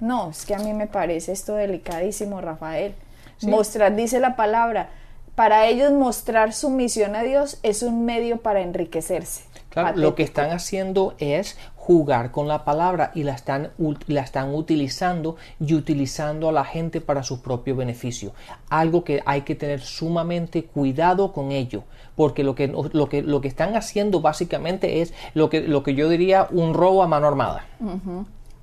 No, 0.00 0.28
es 0.28 0.44
que 0.44 0.54
a 0.54 0.58
mí 0.58 0.74
me 0.74 0.86
parece 0.86 1.32
esto 1.32 1.54
delicadísimo, 1.54 2.42
Rafael. 2.42 2.94
Mostrar, 3.40 3.96
dice 3.96 4.20
la 4.20 4.36
palabra, 4.36 4.90
para 5.34 5.64
ellos 5.64 5.92
mostrar 5.92 6.52
su 6.52 6.68
misión 6.68 7.16
a 7.16 7.22
Dios 7.22 7.58
es 7.62 7.82
un 7.82 8.04
medio 8.04 8.36
para 8.42 8.60
enriquecerse. 8.60 9.44
Claro, 9.70 9.96
lo 9.96 10.14
que 10.14 10.24
están 10.24 10.50
haciendo 10.50 11.14
es 11.16 11.56
jugar 11.88 12.32
con 12.32 12.48
la 12.48 12.66
palabra 12.66 13.12
y 13.14 13.22
la 13.22 13.32
están, 13.32 13.70
la 14.08 14.20
están 14.20 14.54
utilizando 14.54 15.36
y 15.58 15.72
utilizando 15.72 16.50
a 16.50 16.52
la 16.52 16.66
gente 16.66 17.00
para 17.00 17.22
su 17.22 17.40
propio 17.40 17.74
beneficio. 17.76 18.32
Algo 18.68 19.04
que 19.04 19.22
hay 19.24 19.40
que 19.40 19.54
tener 19.54 19.80
sumamente 19.80 20.64
cuidado 20.64 21.32
con 21.32 21.50
ello, 21.50 21.84
porque 22.14 22.44
lo 22.44 22.54
que, 22.54 22.68
lo 22.68 23.08
que, 23.08 23.22
lo 23.22 23.40
que 23.40 23.48
están 23.48 23.74
haciendo 23.74 24.20
básicamente 24.20 25.00
es 25.00 25.14
lo 25.32 25.48
que, 25.48 25.62
lo 25.62 25.82
que 25.82 25.94
yo 25.94 26.10
diría 26.10 26.46
un 26.50 26.74
robo 26.74 27.02
a 27.02 27.06
mano 27.08 27.26
armada. 27.26 27.64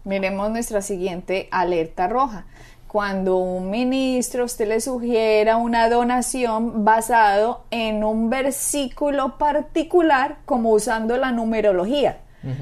Miremos 0.04 0.52
nuestra 0.52 0.84
siguiente 0.84 1.48
alerta 1.50 2.08
roja 2.08 2.46
cuando 2.88 3.38
un 3.38 3.72
ministro 3.72 4.46
usted 4.46 4.68
le 4.68 4.80
sugiera 4.82 5.58
una 5.58 5.90
donación 5.90 6.86
basado 6.86 7.64
en 7.72 8.04
un 8.04 8.30
versículo 8.30 9.40
particular 9.40 10.38
como 10.46 10.70
usando 10.70 11.18
la 11.18 11.32
numerología. 11.32 12.20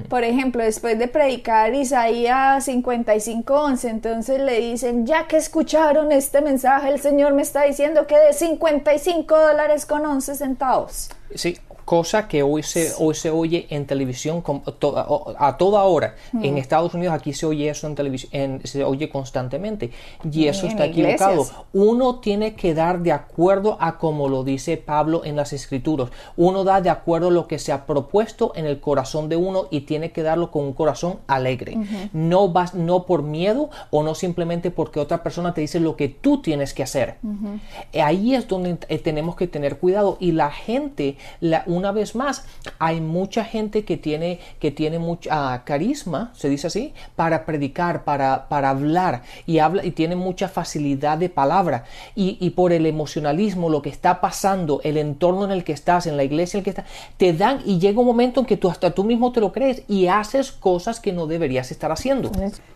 Por 0.09 0.23
ejemplo, 0.23 0.63
después 0.63 0.97
de 0.97 1.07
predicar 1.07 1.73
Isaías 1.73 2.67
55:11, 2.67 3.89
entonces 3.89 4.39
le 4.39 4.59
dicen, 4.59 5.05
ya 5.05 5.27
que 5.27 5.37
escucharon 5.37 6.11
este 6.11 6.41
mensaje, 6.41 6.89
el 6.89 6.99
Señor 6.99 7.33
me 7.33 7.41
está 7.41 7.63
diciendo 7.63 8.07
que 8.07 8.17
de 8.17 8.33
55 8.33 9.37
dólares 9.37 9.85
con 9.85 10.05
11 10.05 10.35
centavos. 10.35 11.09
Sí, 11.35 11.57
cosa 11.85 12.27
que 12.27 12.43
hoy 12.43 12.63
se, 12.63 12.91
hoy 12.99 13.15
se 13.15 13.29
oye 13.29 13.67
en 13.69 13.85
televisión 13.85 14.43
a 15.37 15.57
toda 15.57 15.83
hora. 15.83 16.15
En 16.41 16.57
Estados 16.57 16.93
Unidos 16.93 17.13
aquí 17.13 17.33
se 17.33 17.45
oye 17.45 17.69
eso 17.69 17.87
en 17.87 17.95
televisión, 17.95 18.61
se 18.63 18.83
oye 18.83 19.09
constantemente 19.09 19.91
y 20.29 20.47
eso 20.47 20.67
está 20.67 20.85
equivocado. 20.85 21.45
Uno 21.73 22.19
tiene 22.19 22.55
que 22.55 22.73
dar 22.73 22.99
de 23.01 23.11
acuerdo 23.11 23.77
a 23.79 23.97
como 23.97 24.29
lo 24.29 24.43
dice 24.43 24.77
Pablo 24.77 25.23
en 25.25 25.35
las 25.35 25.53
escrituras. 25.53 26.09
Uno 26.37 26.63
da 26.63 26.81
de 26.81 26.89
acuerdo 26.89 27.27
a 27.27 27.31
lo 27.31 27.47
que 27.47 27.59
se 27.59 27.71
ha 27.71 27.85
propuesto 27.85 28.53
en 28.55 28.65
el 28.65 28.79
corazón 28.79 29.29
de 29.29 29.35
uno 29.35 29.67
y 29.69 29.81
tiene 29.81 30.11
que 30.11 30.23
darlo 30.23 30.51
con 30.51 30.63
un 30.63 30.73
corazón 30.73 31.19
alegre. 31.27 31.77
No 32.13 32.49
vas, 32.49 32.73
no 32.73 33.05
por 33.05 33.23
miedo 33.23 33.69
o 33.91 34.03
no 34.03 34.15
simplemente 34.15 34.71
porque 34.71 34.99
otra 34.99 35.23
persona 35.23 35.53
te 35.53 35.61
dice 35.61 35.79
lo 35.79 35.95
que 35.95 36.09
tú 36.09 36.41
tienes 36.41 36.73
que 36.73 36.83
hacer. 36.83 37.15
Ahí 38.01 38.35
es 38.35 38.47
donde 38.47 38.77
eh, 38.87 38.99
tenemos 38.99 39.35
que 39.35 39.47
tener 39.47 39.77
cuidado 39.77 40.17
y 40.19 40.31
la 40.31 40.51
gente, 40.51 41.17
la, 41.39 41.63
una 41.75 41.91
vez 41.91 42.15
más, 42.15 42.45
hay 42.79 43.01
mucha 43.01 43.43
gente 43.43 43.85
que 43.85 43.97
tiene, 43.97 44.39
que 44.59 44.71
tiene 44.71 44.99
mucha 44.99 45.63
carisma, 45.63 46.31
se 46.35 46.49
dice 46.49 46.67
así, 46.67 46.93
para 47.15 47.45
predicar, 47.45 48.03
para, 48.03 48.47
para 48.49 48.69
hablar 48.69 49.23
y, 49.45 49.59
habla, 49.59 49.85
y 49.85 49.91
tiene 49.91 50.15
mucha 50.15 50.47
facilidad 50.47 51.17
de 51.17 51.29
palabra. 51.29 51.85
Y, 52.15 52.37
y, 52.39 52.51
por 52.51 52.71
el 52.71 52.85
emocionalismo, 52.85 53.69
lo 53.69 53.81
que 53.81 53.89
está 53.89 54.21
pasando, 54.21 54.81
el 54.83 54.97
entorno 54.97 55.45
en 55.45 55.51
el 55.51 55.63
que 55.63 55.73
estás, 55.73 56.07
en 56.07 56.17
la 56.17 56.23
iglesia 56.23 56.57
en 56.57 56.59
el 56.59 56.63
que 56.63 56.69
estás, 56.71 56.85
te 57.17 57.33
dan 57.33 57.61
y 57.65 57.79
llega 57.79 57.99
un 57.99 58.05
momento 58.05 58.39
en 58.39 58.45
que 58.45 58.57
tú 58.57 58.69
hasta 58.69 58.91
tú 58.91 59.03
mismo 59.03 59.31
te 59.31 59.41
lo 59.41 59.51
crees 59.51 59.83
y 59.87 60.07
haces 60.07 60.51
cosas 60.51 60.99
que 60.99 61.13
no 61.13 61.27
deberías 61.27 61.71
estar 61.71 61.91
haciendo. 61.91 62.31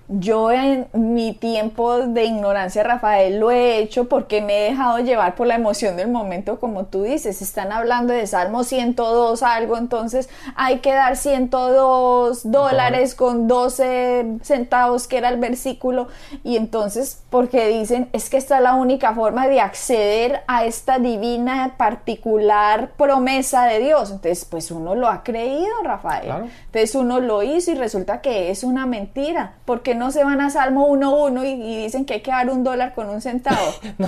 Yo 0.10 0.52
en 0.52 0.88
mi 0.94 1.34
tiempo 1.34 1.98
de 1.98 2.24
ignorancia, 2.24 2.82
Rafael, 2.82 3.40
lo 3.40 3.52
he 3.52 3.80
hecho 3.80 4.08
porque 4.08 4.42
me 4.42 4.58
he 4.58 4.70
dejado 4.70 5.00
llevar 5.00 5.36
por 5.36 5.48
la 5.48 5.56
emoción 5.56 5.98
del 5.98 6.08
momento, 6.08 6.62
como 6.62 6.86
tú 6.86 7.04
dices. 7.04 7.42
Están 7.42 7.74
hablando 7.74 8.14
de 8.14 8.26
Salmo 8.26 8.64
102 8.64 9.44
algo, 9.44 9.76
entonces 9.78 10.30
hay 10.56 10.80
que 10.80 10.94
dar 10.94 11.18
102 11.18 12.50
dólares 12.50 13.16
con 13.16 13.50
12 13.50 14.38
centavos, 14.44 15.10
que 15.10 15.18
era 15.18 15.28
el 15.28 15.42
versículo. 15.42 16.08
Y 16.42 16.56
entonces, 16.56 17.22
porque 17.30 17.68
dicen, 17.68 18.08
es 18.14 18.30
que 18.30 18.38
esta 18.38 18.58
es 18.58 18.64
la 18.64 18.76
única 18.76 19.14
forma 19.14 19.50
de 19.50 19.60
acceder 19.60 20.42
a 20.48 20.64
esta 20.64 21.00
divina, 21.00 21.76
particular 21.78 22.92
promesa 22.98 23.66
de 23.66 23.80
Dios. 23.80 24.12
Entonces, 24.12 24.46
pues 24.46 24.72
uno 24.72 24.96
lo 24.96 25.10
ha 25.10 25.24
creído, 25.24 25.84
Rafael. 25.84 26.50
Entonces 26.68 26.96
uno 26.96 27.20
lo 27.20 27.44
hizo 27.44 27.72
y 27.72 27.76
resulta 27.76 28.22
que 28.22 28.52
es 28.52 28.64
una 28.64 28.86
mentira. 28.86 29.56
Porque 29.66 29.97
no 29.98 30.12
se 30.12 30.24
van 30.24 30.40
a 30.42 30.50
Salmo 30.50 30.88
1.1 30.90 31.46
y, 31.46 31.50
y 31.62 31.84
dicen 31.84 32.06
que 32.06 32.16
hay 32.16 32.22
que 32.22 32.32
dar 32.32 32.50
un 32.50 32.64
dólar 32.64 32.94
con 32.94 33.10
un 33.10 33.22
centavo? 33.22 33.74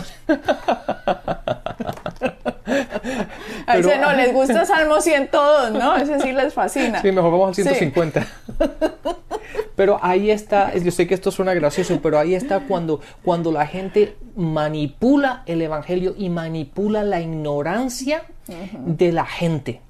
a 3.68 3.78
ese 3.78 3.98
no 3.98 4.14
les 4.14 4.34
gusta 4.34 4.66
Salmo 4.66 5.02
102, 5.02 5.72
¿no? 5.72 5.96
Ese 5.98 6.20
sí 6.20 6.32
les 6.32 6.54
fascina. 6.54 7.02
Sí, 7.02 7.12
mejor 7.12 7.32
vamos 7.32 7.50
al 7.50 7.56
150. 7.56 8.26
Pero 9.76 9.98
ahí 10.02 10.30
está, 10.30 10.76
yo 10.76 10.92
sé 10.92 11.08
que 11.08 11.14
esto 11.14 11.32
suena 11.32 11.54
gracioso, 11.54 12.02
pero 12.02 12.20
ahí 12.20 12.36
está 12.36 12.60
cuando, 12.60 13.00
cuando 13.24 13.50
la 13.50 13.66
gente 13.66 14.18
manipula 14.36 15.44
el 15.46 15.62
Evangelio 15.62 16.16
y 16.18 16.28
manipula 16.28 17.02
la 17.04 17.22
ignorancia 17.22 18.24
de 18.86 19.12
la 19.12 19.26
gente. 19.26 19.82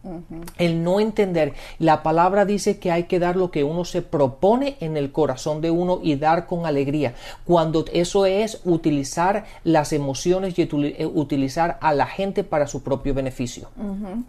El 0.58 0.84
no 0.84 1.00
entender. 1.00 1.54
La 1.78 2.04
palabra 2.04 2.46
dice 2.46 2.80
que 2.80 2.92
hay 2.92 3.04
que 3.04 3.20
dar 3.20 3.36
lo 3.36 3.52
que 3.52 3.64
uno 3.64 3.86
se 3.86 4.02
propone 4.02 4.78
en 4.80 4.98
el 4.98 5.12
corazón 5.12 5.62
de 5.62 5.72
uno 5.72 6.00
y 6.02 6.16
dar 6.16 6.46
con 6.46 6.66
alegría. 6.66 7.14
Cuando 7.46 7.86
eso 7.94 8.26
es 8.26 8.62
utilizar 8.66 9.46
las 9.64 9.94
emociones 9.94 10.58
y 10.58 10.64
eh, 10.64 11.06
utilizar 11.06 11.78
a 11.82 11.94
la 11.94 12.06
gente 12.06 12.44
para 12.44 12.68
su 12.68 12.84
propio 12.84 13.14
beneficio. 13.14 13.70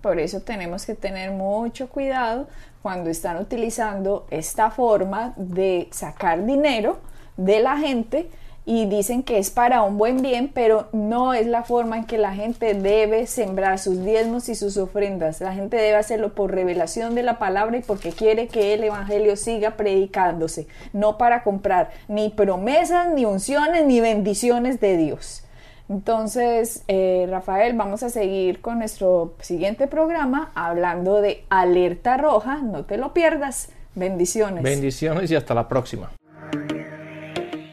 Por 0.01 0.19
eso 0.19 0.41
tenemos 0.41 0.87
que 0.87 0.95
tener 0.95 1.31
mucho 1.31 1.89
cuidado 1.89 2.47
cuando 2.83 3.11
están 3.11 3.39
utilizando 3.39 4.27
esta 4.31 4.71
forma 4.71 5.35
de 5.37 5.89
sacar 5.91 6.45
dinero 6.47 6.99
de 7.37 7.61
la 7.61 7.77
gente 7.79 8.29
y 8.71 8.87
dicen 8.87 9.25
que 9.25 9.39
es 9.39 9.51
para 9.51 9.83
un 9.83 9.99
buen 9.99 10.23
bien, 10.23 10.49
pero 10.55 10.87
no 10.93 11.35
es 11.35 11.45
la 11.45 11.65
forma 11.65 11.99
en 11.99 12.05
que 12.05 12.19
la 12.19 12.35
gente 12.35 12.73
debe 12.75 13.27
sembrar 13.27 13.81
sus 13.81 14.05
diezmos 14.05 14.49
y 14.49 14.55
sus 14.55 14.77
ofrendas. 14.77 15.41
La 15.41 15.53
gente 15.55 15.77
debe 15.77 15.97
hacerlo 15.97 16.37
por 16.37 16.55
revelación 16.55 17.17
de 17.17 17.25
la 17.25 17.41
palabra 17.41 17.79
y 17.79 17.83
porque 17.83 18.13
quiere 18.13 18.47
que 18.47 18.73
el 18.75 18.85
Evangelio 18.85 19.35
siga 19.35 19.73
predicándose, 19.73 20.69
no 20.93 21.19
para 21.19 21.43
comprar 21.43 21.91
ni 22.07 22.29
promesas, 22.29 23.13
ni 23.13 23.25
unciones, 23.25 23.87
ni 23.87 24.01
bendiciones 24.01 24.79
de 24.79 24.97
Dios. 24.97 25.43
Entonces, 25.89 26.85
eh, 26.87 27.27
Rafael, 27.29 27.77
vamos 27.77 28.05
a 28.05 28.09
seguir 28.09 28.61
con 28.61 28.79
nuestro 28.79 29.35
siguiente 29.41 29.89
programa 29.89 30.53
hablando 30.55 31.21
de 31.21 31.43
alerta 31.49 32.19
roja. 32.19 32.59
No 32.59 32.85
te 32.85 32.99
lo 32.99 33.15
pierdas. 33.15 33.71
Bendiciones. 33.97 34.63
Bendiciones 34.63 35.29
y 35.33 35.35
hasta 35.35 35.55
la 35.55 35.67
próxima. 35.67 36.13